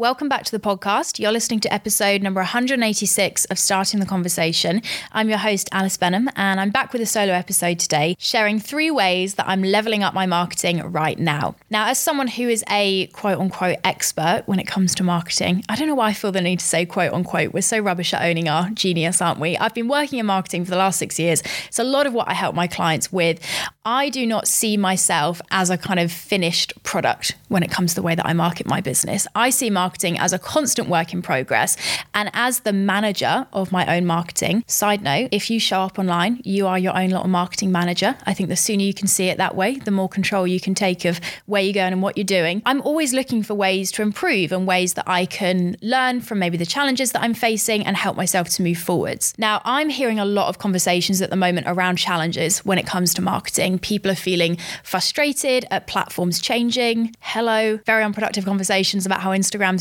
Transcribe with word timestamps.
Welcome 0.00 0.30
back 0.30 0.44
to 0.44 0.50
the 0.50 0.58
podcast. 0.58 1.18
You're 1.18 1.30
listening 1.30 1.60
to 1.60 1.70
episode 1.70 2.22
number 2.22 2.40
186 2.40 3.44
of 3.44 3.58
Starting 3.58 4.00
the 4.00 4.06
Conversation. 4.06 4.80
I'm 5.12 5.28
your 5.28 5.36
host, 5.36 5.68
Alice 5.72 5.98
Benham, 5.98 6.30
and 6.36 6.58
I'm 6.58 6.70
back 6.70 6.94
with 6.94 7.02
a 7.02 7.06
solo 7.06 7.34
episode 7.34 7.78
today, 7.78 8.16
sharing 8.18 8.58
three 8.58 8.90
ways 8.90 9.34
that 9.34 9.46
I'm 9.46 9.62
leveling 9.62 10.02
up 10.02 10.14
my 10.14 10.24
marketing 10.24 10.80
right 10.90 11.18
now. 11.18 11.54
Now, 11.68 11.88
as 11.88 11.98
someone 11.98 12.28
who 12.28 12.48
is 12.48 12.64
a 12.70 13.08
quote 13.08 13.38
unquote 13.38 13.76
expert 13.84 14.44
when 14.46 14.58
it 14.58 14.66
comes 14.66 14.94
to 14.94 15.02
marketing, 15.02 15.64
I 15.68 15.76
don't 15.76 15.86
know 15.86 15.94
why 15.94 16.08
I 16.08 16.12
feel 16.14 16.32
the 16.32 16.40
need 16.40 16.60
to 16.60 16.64
say 16.64 16.86
quote 16.86 17.12
unquote. 17.12 17.52
We're 17.52 17.60
so 17.60 17.78
rubbish 17.78 18.14
at 18.14 18.22
owning 18.22 18.48
our 18.48 18.70
genius, 18.70 19.20
aren't 19.20 19.38
we? 19.38 19.58
I've 19.58 19.74
been 19.74 19.88
working 19.88 20.18
in 20.18 20.24
marketing 20.24 20.64
for 20.64 20.70
the 20.70 20.78
last 20.78 20.98
six 20.98 21.18
years. 21.18 21.42
It's 21.68 21.78
a 21.78 21.84
lot 21.84 22.06
of 22.06 22.14
what 22.14 22.26
I 22.26 22.32
help 22.32 22.54
my 22.54 22.68
clients 22.68 23.12
with. 23.12 23.38
I 23.84 24.08
do 24.08 24.26
not 24.26 24.48
see 24.48 24.78
myself 24.78 25.42
as 25.50 25.68
a 25.68 25.76
kind 25.76 26.00
of 26.00 26.10
finished 26.10 26.72
product 26.84 27.36
when 27.48 27.62
it 27.62 27.70
comes 27.70 27.90
to 27.90 27.96
the 27.96 28.02
way 28.02 28.14
that 28.14 28.24
I 28.24 28.32
market 28.32 28.66
my 28.66 28.80
business. 28.80 29.26
I 29.34 29.50
see 29.50 29.68
marketing 29.68 29.89
marketing 29.90 30.20
as 30.20 30.32
a 30.32 30.38
constant 30.38 30.88
work 30.88 31.12
in 31.12 31.20
progress. 31.20 31.76
And 32.14 32.30
as 32.32 32.60
the 32.60 32.72
manager 32.72 33.48
of 33.52 33.72
my 33.72 33.84
own 33.96 34.06
marketing, 34.06 34.62
side 34.68 35.02
note, 35.02 35.30
if 35.32 35.50
you 35.50 35.58
show 35.58 35.80
up 35.80 35.98
online, 35.98 36.40
you 36.44 36.68
are 36.68 36.78
your 36.78 36.96
own 36.96 37.10
little 37.10 37.26
marketing 37.26 37.72
manager. 37.72 38.16
I 38.24 38.32
think 38.32 38.50
the 38.50 38.54
sooner 38.54 38.84
you 38.84 38.94
can 38.94 39.08
see 39.08 39.24
it 39.24 39.38
that 39.38 39.56
way, 39.56 39.78
the 39.78 39.90
more 39.90 40.08
control 40.08 40.46
you 40.46 40.60
can 40.60 40.76
take 40.76 41.04
of 41.04 41.20
where 41.46 41.60
you're 41.60 41.74
going 41.74 41.92
and 41.92 42.02
what 42.02 42.16
you're 42.16 42.36
doing. 42.40 42.62
I'm 42.66 42.80
always 42.82 43.12
looking 43.12 43.42
for 43.42 43.54
ways 43.54 43.90
to 43.92 44.02
improve 44.02 44.52
and 44.52 44.64
ways 44.64 44.94
that 44.94 45.08
I 45.08 45.26
can 45.26 45.76
learn 45.82 46.20
from 46.20 46.38
maybe 46.38 46.56
the 46.56 46.66
challenges 46.66 47.10
that 47.10 47.22
I'm 47.22 47.34
facing 47.34 47.84
and 47.84 47.96
help 47.96 48.16
myself 48.16 48.48
to 48.50 48.62
move 48.62 48.78
forwards. 48.78 49.34
Now, 49.38 49.60
I'm 49.64 49.88
hearing 49.88 50.20
a 50.20 50.24
lot 50.24 50.46
of 50.48 50.58
conversations 50.58 51.20
at 51.20 51.30
the 51.30 51.36
moment 51.36 51.66
around 51.66 51.96
challenges 51.96 52.64
when 52.64 52.78
it 52.78 52.86
comes 52.86 53.12
to 53.14 53.22
marketing. 53.22 53.80
People 53.80 54.12
are 54.12 54.22
feeling 54.30 54.56
frustrated 54.84 55.66
at 55.72 55.88
platforms 55.88 56.40
changing. 56.40 57.12
Hello, 57.18 57.80
very 57.86 58.04
unproductive 58.04 58.44
conversations 58.44 59.04
about 59.04 59.20
how 59.20 59.32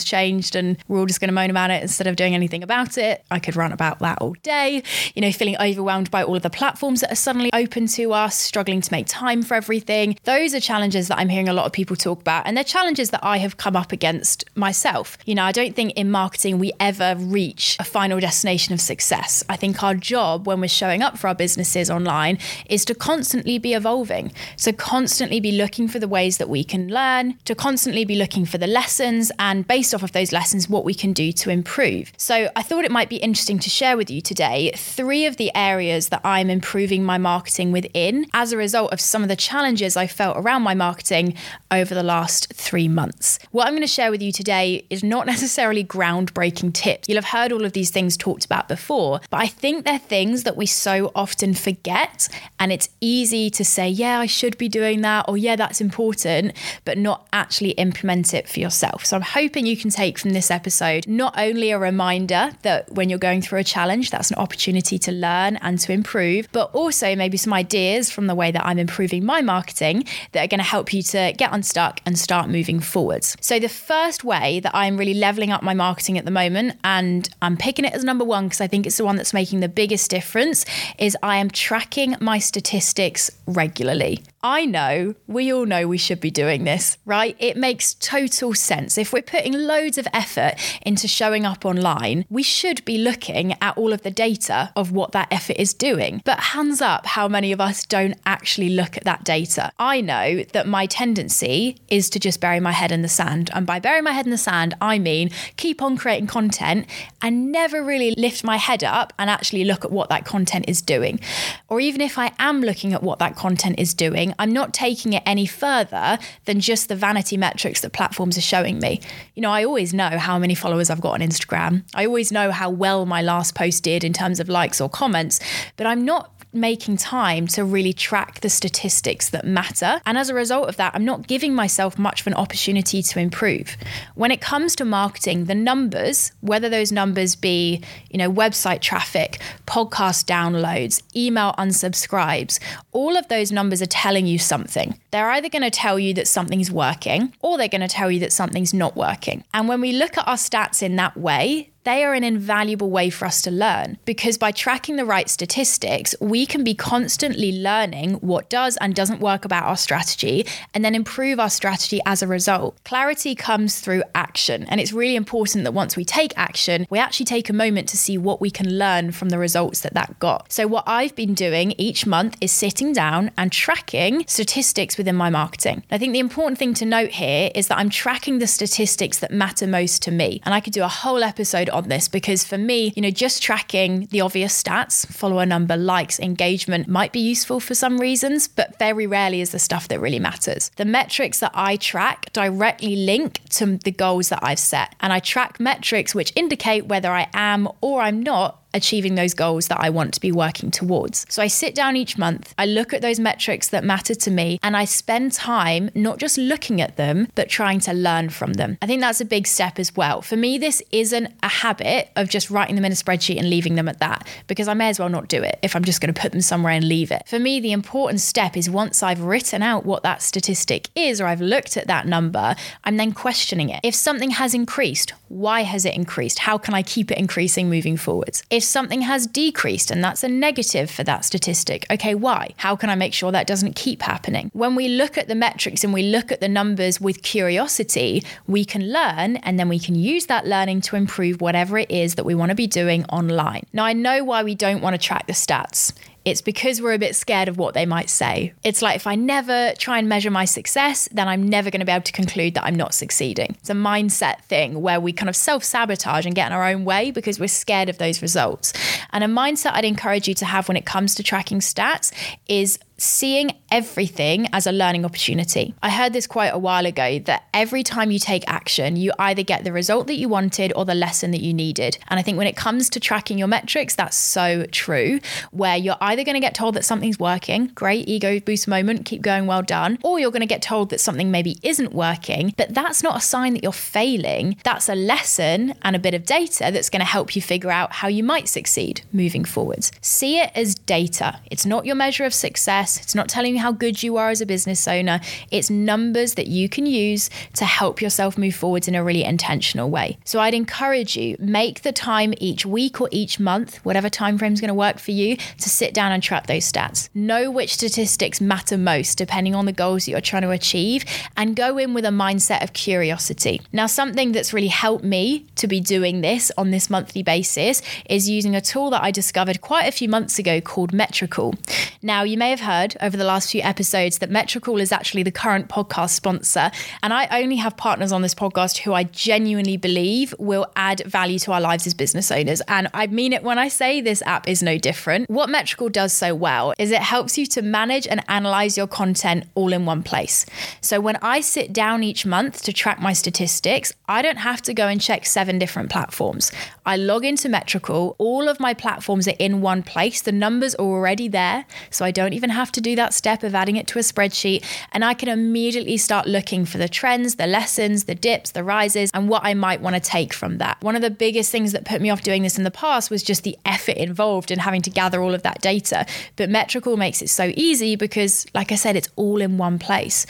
Changed 0.03 0.55
and 0.55 0.77
we're 0.88 0.99
all 0.99 1.05
just 1.05 1.20
going 1.20 1.30
to 1.30 1.34
moan 1.34 1.49
about 1.49 1.71
it 1.71 1.81
instead 1.81 2.07
of 2.07 2.16
doing 2.16 2.34
anything 2.34 2.63
about 2.63 2.98
it. 2.98 3.23
I 3.31 3.40
could 3.40 3.55
rant 3.55 3.73
about 3.73 3.99
that 3.99 4.18
all 4.21 4.34
day, 4.43 4.84
you 5.13 5.21
know, 5.21 5.32
feeling 5.32 5.57
overwhelmed 5.60 6.12
by 6.12 6.24
all 6.24 6.35
of 6.35 6.41
the 6.41 6.49
platforms 6.49 7.01
that 7.01 7.12
are 7.12 7.15
suddenly 7.15 7.49
open 7.54 7.87
to 7.87 8.13
us, 8.13 8.35
struggling 8.35 8.82
to 8.82 8.91
make 8.91 9.07
time 9.07 9.43
for 9.43 9.55
everything. 9.55 10.18
Those 10.24 10.54
are 10.54 10.59
challenges 10.59 11.07
that 11.07 11.18
I'm 11.18 11.29
hearing 11.29 11.49
a 11.49 11.54
lot 11.54 11.65
of 11.65 11.71
people 11.71 11.96
talk 11.96 12.21
about. 12.21 12.46
And 12.46 12.55
they're 12.55 12.63
challenges 12.63 13.09
that 13.12 13.24
I 13.24 13.37
have 13.37 13.57
come 13.57 13.76
up 13.76 13.91
against 13.91 14.46
myself. 14.55 15.18
You 15.26 15.35
know, 15.35 15.43
I 15.43 15.51
don't 15.51 15.76
think 15.76 15.93
in 15.93 16.12
marketing 16.12 16.59
we 16.59 16.71
ever 16.79 17.15
reach 17.18 17.77
a 17.79 17.84
final 17.84 18.20
destination 18.20 18.74
of 18.74 18.81
success. 18.81 19.43
I 19.49 19.55
think 19.55 19.84
our 19.84 19.96
job 19.96 20.48
when 20.48 20.62
we're 20.62 20.68
showing 20.68 21.02
up 21.02 21.18
for 21.18 21.27
our 21.27 21.35
businesses 21.35 21.90
online 21.90 22.37
is 22.70 22.85
to 22.85 22.96
constantly 22.96 23.57
be 23.57 23.74
evolving. 23.74 24.31
So, 24.55 24.71
constantly 24.71 25.40
be 25.40 25.52
looking 25.52 25.87
for 25.87 25.99
the 25.99 26.07
ways 26.07 26.37
that 26.37 26.49
we 26.49 26.63
can 26.63 26.87
learn, 26.90 27.37
to 27.46 27.55
constantly 27.55 28.05
be 28.05 28.15
looking 28.15 28.46
for 28.46 28.57
the 28.57 28.68
lessons 28.68 29.31
and 29.40 29.68
based 29.68 29.79
based 29.80 29.96
off 29.96 30.04
of 30.04 30.12
those 30.12 30.34
lessons 30.34 30.68
what 30.68 30.84
we 30.84 30.94
can 30.94 31.13
do 31.13 31.32
to 31.32 31.49
improve. 31.49 32.12
So 32.18 32.49
I 32.54 32.62
thought 32.62 32.84
it 32.84 32.91
might 32.91 33.08
be 33.08 33.16
interesting 33.16 33.60
to 33.60 33.70
share 33.70 33.96
with 33.96 34.12
you 34.12 34.20
today 34.20 34.74
three 34.76 35.26
of 35.26 35.38
the 35.38 35.55
areas 35.55 36.10
that 36.10 36.20
I'm 36.26 36.49
improving 36.49 37.02
my 37.02 37.18
marketing 37.18 37.71
within 37.71 38.26
as 38.34 38.52
a 38.52 38.58
result 38.58 38.91
of 38.91 38.99
some 38.99 39.24
of 39.24 39.30
the 39.30 39.38
challenges 39.38 39.96
I 39.96 40.05
felt 40.05 40.36
around 40.36 40.63
my 40.63 40.74
marketing 40.74 41.34
over 41.71 41.96
the 41.96 42.04
last 42.04 42.54
three 42.54 42.90
months. 42.90 43.40
What 43.52 43.68
I'm 43.68 43.71
going 43.71 43.84
to 43.84 43.88
share 43.88 44.12
with 44.12 44.21
you 44.21 44.34
today 44.34 44.86
is 44.90 45.02
not 45.02 45.26
necessarily 45.36 45.86
groundbreaking 45.86 46.74
tips. 46.74 47.08
You'll 47.08 47.24
have 47.24 47.40
heard 47.40 47.54
all 47.54 47.64
of 47.64 47.71
these 47.71 47.90
things 47.90 48.18
talked 48.18 48.43
about 48.43 48.68
before, 48.68 49.21
but 49.30 49.40
I 49.40 49.48
think 49.48 49.86
they're 49.86 49.98
things 49.98 50.43
that 50.43 50.58
we 50.58 50.66
so 50.66 51.10
often 51.16 51.54
forget. 51.54 52.27
And 52.60 52.74
it's 52.74 52.90
easy 52.99 53.49
to 53.52 53.64
say, 53.64 53.88
yeah, 53.88 54.20
I 54.20 54.26
should 54.26 54.58
be 54.58 54.68
doing 54.68 54.99
that, 55.04 55.24
or 55.30 55.38
yeah, 55.38 55.55
that's 55.55 55.80
important, 55.80 56.52
but 56.84 56.98
not 56.98 57.30
actually 57.32 57.71
implement 57.71 58.34
it 58.34 58.49
for 58.49 58.60
yourself. 58.60 59.05
So 59.05 59.16
I'm 59.16 59.21
hoping 59.21 59.68
you 59.70 59.77
can 59.77 59.89
take 59.89 60.17
from 60.17 60.31
this 60.31 60.51
episode 60.51 61.07
not 61.07 61.34
only 61.37 61.71
a 61.71 61.79
reminder 61.79 62.51
that 62.63 62.91
when 62.91 63.09
you're 63.09 63.20
going 63.20 63.41
through 63.41 63.59
a 63.59 63.63
challenge, 63.63 64.09
that's 64.09 64.31
an 64.31 64.38
opportunity 64.38 64.97
to 65.00 65.12
learn 65.12 65.57
and 65.57 65.79
to 65.79 65.94
improve, 65.94 66.47
but 66.51 66.73
also 66.73 67.16
maybe 67.16 67.38
some 67.38 67.53
ideas 67.53 68.12
from 68.12 68.28
the 68.28 68.35
way 68.35 68.52
that 68.52 68.66
I'm 68.66 68.79
improving 68.79 69.25
my 69.25 69.41
marketing 69.41 70.06
that 70.31 70.44
are 70.44 70.47
going 70.47 70.59
to 70.59 70.66
help 70.66 70.94
you 70.94 71.03
to 71.03 71.34
get 71.38 71.53
unstuck 71.53 72.02
and 72.06 72.18
start 72.18 72.50
moving 72.50 72.79
forwards. 72.79 73.38
So, 73.41 73.59
the 73.59 73.69
first 73.69 74.24
way 74.24 74.59
that 74.62 74.75
I'm 74.75 74.97
really 74.97 75.13
leveling 75.13 75.52
up 75.52 75.63
my 75.63 75.74
marketing 75.74 76.18
at 76.18 76.25
the 76.25 76.31
moment, 76.31 76.78
and 76.84 77.29
I'm 77.41 77.58
picking 77.58 77.85
it 77.85 77.94
as 77.94 78.03
number 78.03 78.25
one 78.25 78.46
because 78.46 78.62
I 78.62 78.68
think 78.68 78.85
it's 78.85 78.97
the 78.97 79.06
one 79.06 79.16
that's 79.16 79.34
making 79.34 79.59
the 79.59 79.69
biggest 79.69 80.09
difference, 80.09 80.66
is 80.97 81.16
I 81.22 81.38
am 81.38 81.50
tracking 81.50 82.16
my 82.19 82.40
statistics 82.40 83.29
regularly. 83.46 84.24
I 84.42 84.66
know, 84.66 85.16
we 85.28 85.52
all 85.52 85.66
know 85.66 85.86
we 85.86 85.98
should 85.98 86.22
be 86.22 86.32
doing 86.32 86.64
this, 86.64 86.98
right? 87.06 87.36
It 87.40 87.58
makes 87.58 87.94
total 87.96 88.54
sense. 88.54 88.98
If 88.98 89.12
we're 89.12 89.22
putting 89.22 89.52
loads 89.54 89.98
of 89.98 90.08
effort 90.14 90.54
into 90.82 91.10
showing 91.10 91.46
up 91.46 91.66
online, 91.66 92.26
we 92.30 92.42
should 92.44 92.86
be 92.86 92.98
looking 92.98 93.56
at 93.62 93.78
all 93.78 93.92
of 93.92 94.04
the 94.04 94.12
data 94.12 94.72
of 94.78 94.94
what 94.94 95.12
that 95.12 95.28
effort 95.30 95.58
is 95.60 95.74
doing. 95.74 96.22
But 96.24 96.40
hands 96.40 96.82
up, 96.82 97.06
how 97.06 97.28
many 97.28 97.52
of 97.52 97.60
us 97.60 97.86
don't 97.86 98.16
actually 98.26 98.70
look 98.70 98.96
at 98.96 99.04
that 99.04 99.26
data? 99.26 99.74
I 99.78 100.00
know 100.00 100.44
that 100.54 100.68
my 100.68 100.86
tendency 100.86 101.78
is 101.90 102.10
to 102.12 102.20
just 102.20 102.40
bury 102.40 102.62
my 102.62 102.72
head 102.72 102.94
in 102.94 103.02
the 103.02 103.10
sand. 103.10 103.50
And 103.54 103.66
by 103.66 103.80
bury 103.80 104.02
my 104.02 104.12
head 104.12 104.26
in 104.26 104.32
the 104.32 104.38
sand, 104.38 104.74
I 104.80 105.00
mean 105.00 105.32
keep 105.58 105.82
on 105.82 105.98
creating 105.98 106.28
content 106.28 106.88
and 107.22 107.52
never 107.52 107.84
really 107.84 108.14
lift 108.18 108.46
my 108.46 108.56
head 108.56 108.86
up 108.86 109.12
and 109.20 109.30
actually 109.30 109.66
look 109.66 109.84
at 109.84 109.92
what 109.92 110.08
that 110.10 110.24
content 110.24 110.66
is 110.70 110.82
doing. 110.82 111.20
Or 111.68 111.82
even 111.82 112.00
if 112.00 112.18
I 112.18 112.32
am 112.40 112.62
looking 112.62 112.94
at 112.94 113.04
what 113.04 113.20
that 113.20 113.36
content 113.36 113.78
is 113.78 113.94
doing, 113.94 114.28
doing, 114.29 114.35
I'm 114.40 114.53
not 114.53 114.73
taking 114.73 115.13
it 115.13 115.23
any 115.25 115.45
further 115.45 116.17
than 116.45 116.59
just 116.59 116.90
the 116.90 116.95
vanity 116.95 117.38
metrics 117.38 117.81
that 117.81 117.94
platforms 117.94 118.38
are 118.38 118.41
showing 118.41 118.79
me. 118.79 119.01
You 119.35 119.41
know, 119.41 119.51
I 119.51 119.63
always 119.63 119.94
know 119.94 120.17
how 120.17 120.40
many 120.40 120.56
followers 120.56 120.90
I've 120.90 121.01
got 121.01 121.13
on 121.13 121.19
Instagram. 121.19 121.84
I 121.94 122.06
always 122.06 122.31
know 122.31 122.51
how 122.51 122.69
well 122.69 123.06
my 123.06 123.22
last 123.22 123.56
post 123.56 123.84
did 123.84 124.03
in 124.03 124.13
terms 124.13 124.40
of 124.40 124.50
likes 124.50 124.81
or 124.81 124.90
comments, 124.90 125.40
but 125.78 125.88
I'm 125.88 126.06
not 126.06 126.39
making 126.52 126.98
time 126.98 127.48
to 127.48 127.64
really 127.64 127.94
track 127.94 128.40
the 128.42 128.50
statistics 128.50 129.30
that 129.30 129.46
matter. 129.46 130.02
And 130.06 130.18
as 130.18 130.30
a 130.30 130.34
result 130.34 130.68
of 130.70 130.78
that, 130.78 130.96
I'm 130.96 131.06
not 131.06 131.28
giving 131.28 131.54
myself 131.54 132.00
much 132.00 132.22
of 132.22 132.28
an 132.28 132.34
opportunity 132.34 133.04
to 133.04 133.20
improve. 133.20 133.78
When 134.16 134.32
it 134.32 134.42
comes 134.42 134.76
to 134.78 134.86
marketing, 134.86 135.46
the 135.46 135.56
numbers, 135.56 136.32
whether 136.42 136.70
those 136.70 136.92
numbers 136.92 137.36
be, 137.36 137.84
you 138.09 138.18
know, 138.18 138.32
website 138.32 138.82
traffic, 138.82 139.40
podcast 139.68 140.26
downloads, 140.26 141.04
email 141.16 141.54
unsubscribes, 141.58 142.59
all 142.92 143.16
of 143.16 143.28
those 143.28 143.52
numbers 143.52 143.82
are 143.82 143.88
telling 143.88 144.26
you 144.26 144.40
something. 144.40 145.00
They're 145.12 145.30
either 145.32 145.50
going 145.50 145.64
to 145.64 145.72
tell 145.72 146.00
you 146.00 146.14
that 146.16 146.28
something's 146.28 146.72
working 146.72 147.34
or 147.42 147.58
they're 147.58 147.68
going 147.68 147.82
to 147.82 147.88
tell 147.88 148.09
you 148.09 148.20
that 148.22 148.34
something's 148.34 148.74
not 148.74 148.96
working. 148.96 149.44
And 149.54 149.68
when 149.68 149.82
we 149.82 149.92
look 149.92 150.18
at 150.18 150.28
our 150.28 150.36
stats 150.36 150.82
in 150.82 150.96
that 150.96 151.16
way, 151.16 151.69
they 151.84 152.03
are 152.03 152.13
an 152.13 152.23
invaluable 152.23 152.90
way 152.90 153.09
for 153.09 153.25
us 153.25 153.41
to 153.44 153.51
learn 153.51 153.97
because 154.06 154.38
by 154.38 154.51
tracking 154.51 154.95
the 154.95 155.06
right 155.06 155.29
statistics, 155.29 156.16
we 156.19 156.45
can 156.45 156.63
be 156.63 156.73
constantly 156.73 157.51
learning 157.51 158.16
what 158.16 158.50
does 158.50 158.78
and 158.78 158.94
doesn't 158.95 159.19
work 159.19 159.45
about 159.45 159.63
our 159.63 159.78
strategy 159.78 160.45
and 160.73 160.84
then 160.84 160.95
improve 160.95 161.40
our 161.40 161.50
strategy 161.50 162.00
as 162.06 162.22
a 162.22 162.28
result. 162.28 162.78
Clarity 162.84 163.35
comes 163.35 163.79
through 163.79 164.03
action, 164.13 164.66
and 164.66 164.79
it's 164.79 164.94
really 164.94 165.16
important 165.16 165.63
that 165.63 165.73
once 165.73 165.95
we 165.95 166.06
take 166.06 166.34
action, 166.38 166.85
we 166.90 167.00
actually 167.00 167.25
take 167.25 167.50
a 167.50 167.53
moment 167.53 167.88
to 167.90 167.97
see 167.97 168.17
what 168.17 168.41
we 168.41 168.51
can 168.51 168.78
learn 168.78 169.11
from 169.11 169.29
the 169.29 169.40
results 169.40 169.81
that 169.81 169.94
that 169.94 170.19
got. 170.19 170.51
So, 170.51 170.67
what 170.67 170.84
I've 170.88 171.16
been 171.16 171.34
doing 171.34 171.73
each 171.78 172.06
month 172.06 172.38
is 172.41 172.51
sitting 172.51 172.94
down 172.94 173.31
and 173.38 173.51
tracking 173.51 174.25
statistics 174.28 174.97
within 174.97 175.16
my 175.16 175.29
marketing. 175.29 175.84
I 175.91 175.97
think 175.97 176.13
the 176.13 176.19
important 176.19 176.57
thing 176.57 176.73
to 176.75 176.85
note 176.85 177.11
here 177.11 177.51
is 177.56 177.67
that 177.67 177.78
I'm 177.78 177.90
tracking 177.90 178.40
the 178.40 178.47
statistics 178.47 179.19
that 179.19 179.31
matter 179.31 179.67
most 179.67 180.01
to 180.03 180.11
me, 180.11 180.41
and 180.44 180.53
I 180.53 180.59
could 180.59 180.73
do 180.73 180.84
a 180.84 180.88
whole 180.88 181.23
episode 181.23 181.69
episode 181.69 181.84
on 181.84 181.90
this 181.90 182.07
because 182.07 182.44
for 182.44 182.57
me, 182.57 182.94
you 182.96 183.02
know, 183.02 183.12
just 183.12 183.41
tracking 183.41 184.07
the 184.12 184.22
obvious 184.22 184.62
stats, 184.62 185.07
follower 185.07 185.46
number, 185.46 185.78
likes, 185.78 186.19
engagement 186.19 186.88
might 186.88 187.12
be 187.12 187.19
useful 187.19 187.59
for 187.59 187.75
some 187.75 188.00
reasons, 188.00 188.47
but 188.47 188.78
very 188.80 189.07
rarely 189.07 189.41
is 189.41 189.52
the 189.52 189.59
stuff 189.59 189.88
that 189.88 190.00
really 190.00 190.19
matters. 190.19 190.72
The 190.75 190.85
metrics 190.85 191.40
that 191.40 191.52
I 191.53 191.78
track 191.78 192.31
directly 192.34 192.96
link 192.96 193.41
to 193.52 193.78
the 193.78 193.91
goals 193.91 194.29
that 194.29 194.40
I've 194.41 194.59
set. 194.59 194.96
And 195.00 195.13
I 195.13 195.19
track 195.19 195.59
metrics 195.59 196.16
which 196.16 196.34
indicate 196.35 196.85
whether 196.88 197.11
I 197.11 197.28
am 197.34 197.70
or 197.82 198.02
I'm 198.02 198.22
not 198.22 198.59
achieving 198.74 199.16
those 199.16 199.34
goals 199.34 199.68
that 199.68 199.80
I 199.80 199.90
want 199.90 200.14
to 200.14 200.22
be 200.22 200.32
working 200.32 200.72
towards. 200.72 201.26
So 201.30 201.42
I 201.42 201.48
sit 201.48 201.76
down 201.76 201.96
each 201.96 202.18
month, 202.18 202.54
I 202.58 202.66
look 202.66 202.94
at 202.94 203.02
those 203.02 203.20
metrics 203.20 203.70
that 203.70 203.84
matter 203.84 204.16
to 204.16 204.32
me, 204.32 204.60
and 204.62 204.76
I 204.78 204.86
spend 204.86 205.34
time 205.34 205.90
not 205.96 206.18
just 206.18 206.38
looking 206.38 206.82
at 206.82 206.98
them, 206.98 207.28
but 207.36 207.50
trying 207.50 207.80
to 207.82 207.94
learn 207.94 208.30
from 208.30 208.54
them. 208.54 208.78
I 208.82 208.88
think 208.88 209.02
that's 209.02 209.22
a 209.22 209.26
big 209.26 209.48
step 209.48 209.80
as 209.80 209.96
well. 209.96 210.22
For 210.22 210.36
me, 210.36 210.58
this 210.58 210.82
isn't 210.92 211.34
a 211.42 211.48
habit 211.48 212.10
of 212.16 212.30
just 212.30 212.50
writing 212.50 212.76
them 212.76 212.86
in 212.86 212.92
a 212.92 212.96
spreadsheet 212.96 213.38
and 213.38 213.50
leaving 213.50 213.76
them 213.76 213.88
at 213.88 214.00
that, 214.00 214.28
because 214.48 214.68
I 214.68 214.74
may 214.74 214.90
as 214.90 215.00
well 215.00 215.10
not 215.10 215.28
do 215.28 215.42
it 215.42 215.60
if 215.62 215.76
I'm 215.76 215.84
just 215.84 216.02
going 216.02 216.14
to 216.14 216.22
put 216.22 216.32
them 216.32 216.42
somewhere 216.42 216.74
and 216.74 216.88
leave 216.88 217.12
it. 217.12 217.24
For 217.28 217.40
me, 217.40 217.60
the 217.60 217.72
important 217.72 218.22
step 218.22 218.56
is 218.56 218.70
once 218.70 219.02
I've 219.02 219.22
written 219.22 219.62
out 219.62 219.86
what 219.86 220.04
that 220.04 220.22
statistic 220.22 220.90
is, 220.96 221.20
or 221.20 221.28
I've 221.28 221.42
looked 221.42 221.78
at 221.78 221.88
that 221.88 222.08
number, 222.08 222.56
I'm 222.84 222.98
then 222.98 223.14
questioning 223.14 223.70
it. 223.70 223.80
If 223.84 223.96
something 223.96 224.32
has 224.32 224.54
increased, 224.54 225.14
why 225.28 225.62
has 225.62 225.86
it 225.86 225.96
increased? 225.96 226.40
How 226.40 226.58
can 226.58 226.74
I 226.74 226.84
keep 226.84 227.12
it 227.12 227.18
increasing 227.18 227.70
moving 227.70 227.98
forwards? 227.98 228.44
If 228.50 228.59
something 228.67 229.02
has 229.02 229.28
decreased 229.28 229.91
and 229.91 230.03
that's 230.03 230.23
a 230.23 230.28
negative 230.29 230.90
for 230.90 231.03
that 231.03 231.26
statistic, 231.26 231.85
okay, 231.91 232.16
why? 232.16 232.50
How 232.58 232.76
can 232.76 232.90
I 232.90 232.96
make 232.96 233.14
sure 233.14 233.32
that 233.32 233.47
doesn't 233.47 233.76
keep 233.76 234.02
happening? 234.02 234.50
When 234.53 234.76
we 234.76 234.88
look 234.88 235.17
at 235.17 235.28
the 235.28 235.35
metrics 235.35 235.84
and 235.84 235.94
we 235.94 236.03
look 236.03 236.32
at 236.32 236.41
the 236.41 236.47
numbers 236.47 237.00
with 237.00 237.23
curiosity, 237.23 238.23
we 238.47 238.66
can 238.66 238.91
learn 238.91 239.38
and 239.38 239.59
then 239.59 239.70
we 239.70 239.79
can 239.79 239.96
use 239.96 240.26
that 240.28 240.46
learning 240.46 240.82
to 240.82 240.96
improve 240.96 241.41
whatever 241.41 241.78
it 241.78 241.91
is 241.91 242.16
that 242.16 242.26
we 242.26 242.35
want 242.35 242.50
to 242.50 242.56
be 242.56 242.67
doing 242.67 243.06
online. 243.06 243.66
Now, 243.73 243.85
I 243.85 243.94
know 243.94 244.23
why 244.23 244.44
we 244.44 244.56
don't 244.56 244.82
want 244.82 244.94
to 244.94 244.97
track 244.97 245.28
the 245.28 245.34
stats. 245.34 245.94
It's 246.26 246.42
because 246.42 246.82
we're 246.82 246.94
a 246.94 247.00
bit 247.00 247.16
scared 247.16 247.48
of 247.48 247.58
what 247.58 247.74
they 247.74 247.86
might 247.86 248.10
say. 248.10 248.54
It's 248.64 248.82
like 248.82 248.96
if 248.96 249.08
I 249.08 249.16
never 249.16 249.74
try 249.78 249.98
and 249.98 250.10
measure 250.10 250.30
my 250.30 250.46
success, 250.46 251.08
then 251.12 251.28
I'm 251.28 251.48
never 251.48 251.70
going 251.72 251.80
to 251.80 251.86
be 251.86 251.92
able 251.92 252.04
to 252.04 252.12
conclude 252.12 252.54
that 252.56 252.66
I'm 252.66 252.76
not 252.76 252.94
succeeding. 252.94 253.56
It's 253.60 253.70
a 253.70 253.74
mindset 253.74 254.42
thing 254.44 254.82
where 254.82 255.00
we 255.00 255.14
kind 255.14 255.30
of 255.30 255.36
self 255.36 255.64
sabotage 255.64 256.25
and 256.25 256.36
get 256.36 256.48
in 256.48 256.54
our 256.54 256.66
own 256.66 256.86
way 256.86 257.12
because 257.12 257.39
we're 257.39 257.48
scared 257.48 257.89
of 257.89 257.98
those 257.98 258.21
results. 258.21 258.74
And 259.12 259.24
a 259.24 259.27
mindset 259.27 259.74
I'd 259.74 259.86
encourage 259.86 260.27
you 260.27 260.33
to 260.36 260.45
have 260.45 260.68
when 260.68 260.77
it 260.77 260.86
comes 260.86 261.16
to 261.16 261.24
tracking 261.24 261.60
stats 261.60 262.12
is 262.48 262.80
seeing 262.99 263.51
everything 263.71 264.47
as 264.53 264.67
a 264.67 264.71
learning 264.71 265.05
opportunity. 265.05 265.73
I 265.81 265.89
heard 265.89 266.13
this 266.13 266.27
quite 266.27 266.53
a 266.53 266.57
while 266.57 266.85
ago 266.85 267.19
that 267.19 267.45
every 267.53 267.83
time 267.83 268.11
you 268.11 268.19
take 268.19 268.43
action, 268.47 268.95
you 268.95 269.11
either 269.17 269.43
get 269.43 269.63
the 269.63 269.71
result 269.71 270.07
that 270.07 270.15
you 270.15 270.27
wanted 270.27 270.73
or 270.75 270.85
the 270.85 270.95
lesson 270.95 271.31
that 271.31 271.41
you 271.41 271.53
needed. 271.53 271.97
And 272.09 272.19
I 272.19 272.23
think 272.23 272.37
when 272.37 272.47
it 272.47 272.55
comes 272.55 272.89
to 272.91 272.99
tracking 272.99 273.37
your 273.37 273.47
metrics, 273.47 273.95
that's 273.95 274.17
so 274.17 274.65
true, 274.65 275.19
where 275.51 275.77
you're 275.77 275.97
either 276.01 276.23
going 276.23 276.35
to 276.35 276.41
get 276.41 276.55
told 276.55 276.75
that 276.75 276.85
something's 276.85 277.19
working, 277.19 277.67
great 277.67 278.07
ego 278.09 278.39
boost 278.39 278.67
moment, 278.67 279.05
keep 279.05 279.21
going, 279.21 279.47
well 279.47 279.61
done, 279.61 279.97
or 280.03 280.19
you're 280.19 280.31
going 280.31 280.41
to 280.41 280.45
get 280.45 280.61
told 280.61 280.89
that 280.89 280.99
something 280.99 281.31
maybe 281.31 281.57
isn't 281.63 281.93
working, 281.93 282.53
but 282.57 282.73
that's 282.73 283.03
not 283.03 283.17
a 283.17 283.21
sign 283.21 283.53
that 283.53 283.63
you're 283.63 283.71
failing. 283.71 284.57
That's 284.63 284.89
a 284.89 284.95
lesson 284.95 285.73
and 285.83 285.95
a 285.95 285.99
bit 285.99 286.13
of 286.13 286.25
data 286.25 286.69
that's 286.71 286.89
going 286.89 287.01
to 287.01 287.05
help 287.05 287.35
you 287.35 287.41
figure 287.41 287.71
out 287.71 287.93
how 287.93 288.07
you 288.07 288.23
might 288.23 288.49
succeed 288.49 289.01
moving 289.13 289.45
forwards. 289.45 289.91
See 290.01 290.39
it 290.39 290.51
as 290.55 290.75
data. 290.75 291.39
It's 291.49 291.65
not 291.65 291.85
your 291.85 291.95
measure 291.95 292.25
of 292.25 292.33
success 292.33 292.88
it's 292.97 293.15
not 293.15 293.30
telling 293.30 293.53
you 293.56 293.59
how 293.59 293.71
good 293.71 294.01
you 294.03 294.18
are 294.18 294.30
as 294.30 294.41
a 294.41 294.45
business 294.45 294.88
owner. 294.88 295.19
It's 295.51 295.69
numbers 295.69 296.36
that 296.36 296.47
you 296.47 296.69
can 296.69 296.86
use 296.86 297.30
to 297.56 297.65
help 297.65 298.01
yourself 298.01 298.38
move 298.38 298.56
forwards 298.56 298.88
in 298.88 298.95
a 298.95 299.03
really 299.03 299.24
intentional 299.24 299.89
way. 299.89 300.18
So 300.25 300.39
I'd 300.39 300.53
encourage 300.53 301.18
you, 301.18 301.36
make 301.39 301.81
the 301.81 301.91
time 301.91 302.33
each 302.38 302.65
week 302.65 303.01
or 303.01 303.09
each 303.12 303.39
month, 303.39 303.77
whatever 303.86 304.09
time 304.09 304.38
frame 304.38 304.53
is 304.53 304.62
going 304.62 304.69
to 304.69 304.74
work 304.74 305.00
for 305.00 305.12
you, 305.12 305.36
to 305.36 305.69
sit 305.69 305.94
down 305.94 306.12
and 306.12 306.24
track 306.24 306.47
those 306.47 306.69
stats. 306.71 307.09
Know 307.13 307.51
which 307.51 307.74
statistics 307.74 308.39
matter 308.41 308.77
most 308.77 309.18
depending 309.18 309.56
on 309.56 309.65
the 309.65 309.74
goals 309.74 310.06
that 310.06 310.12
you're 310.12 310.21
trying 310.21 310.44
to 310.44 310.51
achieve 310.51 311.06
and 311.35 311.56
go 311.56 311.77
in 311.77 311.94
with 311.94 312.06
a 312.06 312.09
mindset 312.09 312.63
of 312.63 312.74
curiosity. 312.74 313.62
Now, 313.74 313.85
something 313.85 314.31
that's 314.31 314.53
really 314.53 314.68
helped 314.68 315.03
me 315.03 315.45
to 315.56 315.68
be 315.68 315.80
doing 315.80 316.21
this 316.21 316.51
on 316.57 316.71
this 316.71 316.89
monthly 316.89 317.24
basis 317.24 317.81
is 318.09 318.30
using 318.30 318.56
a 318.56 318.62
tool 318.62 318.89
that 318.92 319.03
I 319.03 319.12
discovered 319.12 319.62
quite 319.62 319.88
a 319.88 319.92
few 319.92 320.07
months 320.07 320.39
ago 320.39 320.62
called 320.62 320.92
Metricool. 320.92 321.57
Now, 322.01 322.24
you 322.24 322.38
may 322.38 322.50
have 322.50 322.62
heard 322.62 322.78
heard 322.79 322.97
over 323.01 323.17
the 323.17 323.23
last 323.23 323.51
few 323.51 323.61
episodes 323.61 324.19
that 324.19 324.29
Metricool 324.29 324.79
is 324.79 324.91
actually 324.91 325.23
the 325.23 325.31
current 325.31 325.67
podcast 325.67 326.11
sponsor. 326.11 326.71
And 327.03 327.13
I 327.13 327.27
only 327.41 327.57
have 327.57 327.75
partners 327.77 328.11
on 328.11 328.21
this 328.21 328.35
podcast 328.35 328.79
who 328.79 328.93
I 328.93 329.03
genuinely 329.03 329.77
believe 329.77 330.33
will 330.39 330.67
add 330.75 331.01
value 331.05 331.39
to 331.39 331.51
our 331.51 331.61
lives 331.61 331.85
as 331.87 331.93
business 331.93 332.31
owners. 332.31 332.61
And 332.67 332.87
I 332.93 333.07
mean 333.07 333.33
it 333.33 333.43
when 333.43 333.57
I 333.57 333.67
say 333.67 334.01
this 334.01 334.21
app 334.25 334.47
is 334.47 334.63
no 334.63 334.77
different. 334.77 335.29
What 335.29 335.49
Metricool 335.49 335.91
does 335.91 336.13
so 336.13 336.33
well 336.35 336.73
is 336.77 336.91
it 336.91 337.01
helps 337.01 337.37
you 337.37 337.45
to 337.47 337.61
manage 337.61 338.07
and 338.07 338.23
analyze 338.29 338.77
your 338.77 338.87
content 338.87 339.45
all 339.55 339.73
in 339.73 339.85
one 339.85 340.03
place. 340.03 340.45
So 340.81 340.99
when 341.01 341.17
I 341.21 341.41
sit 341.41 341.73
down 341.73 342.03
each 342.03 342.25
month 342.25 342.63
to 342.63 342.73
track 342.73 343.01
my 343.01 343.13
statistics, 343.13 343.93
I 344.07 344.21
don't 344.21 344.37
have 344.37 344.61
to 344.63 344.73
go 344.73 344.87
and 344.87 345.01
check 345.01 345.25
seven 345.25 345.59
different 345.59 345.89
platforms. 345.89 346.51
I 346.85 346.95
log 346.95 347.25
into 347.25 347.49
Metricool, 347.49 348.15
all 348.17 348.47
of 348.47 348.59
my 348.59 348.73
platforms 348.73 349.27
are 349.27 349.35
in 349.37 349.61
one 349.61 349.83
place. 349.83 350.21
The 350.21 350.31
numbers 350.31 350.75
are 350.75 350.85
already 350.85 351.27
there, 351.27 351.65
so 351.89 352.05
I 352.05 352.11
don't 352.11 352.33
even 352.33 352.49
have 352.49 352.69
have 352.69 352.74
to 352.74 352.81
do 352.81 352.95
that 352.95 353.16
step 353.16 353.42
of 353.42 353.56
adding 353.56 353.77
it 353.77 353.88
to 353.88 353.98
a 353.98 354.04
spreadsheet. 354.04 354.63
And 354.92 355.04
I 355.04 355.16
can 355.16 355.27
immediately 355.27 355.98
start 355.98 356.27
looking 356.27 356.66
for 356.66 356.77
the 356.77 356.88
trends, 356.88 357.36
the 357.36 357.48
lessons, 357.48 358.04
the 358.04 358.13
dips, 358.13 358.51
the 358.51 358.63
rises, 358.63 359.10
and 359.12 359.27
what 359.27 359.44
I 359.44 359.56
might 359.56 359.81
want 359.81 359.95
to 359.95 360.00
take 360.00 360.33
from 360.33 360.60
that. 360.60 360.77
One 360.81 360.95
of 360.95 361.01
the 361.01 361.10
biggest 361.10 361.51
things 361.51 361.71
that 361.71 361.83
put 361.83 362.00
me 362.00 362.12
off 362.12 362.21
doing 362.21 362.44
this 362.44 362.60
in 362.60 362.63
the 362.66 362.69
past 362.71 363.10
was 363.10 363.24
just 363.24 363.42
the 363.42 363.57
effort 363.66 363.98
involved 363.98 364.51
in 364.51 364.60
having 364.60 364.83
to 364.83 364.92
gather 364.92 365.19
all 365.19 365.33
of 365.33 365.42
that 365.42 365.62
data. 365.62 366.06
But 366.36 366.51
Metricool 366.51 366.95
makes 366.95 367.24
it 367.24 367.30
so 367.30 367.51
easy 367.56 367.95
because, 367.95 368.45
like 368.54 368.71
I 368.71 368.75
said, 368.75 368.95
it's 368.95 369.10
all 369.16 369.42
in 369.42 369.57
one 369.57 369.80
place. 369.80 370.27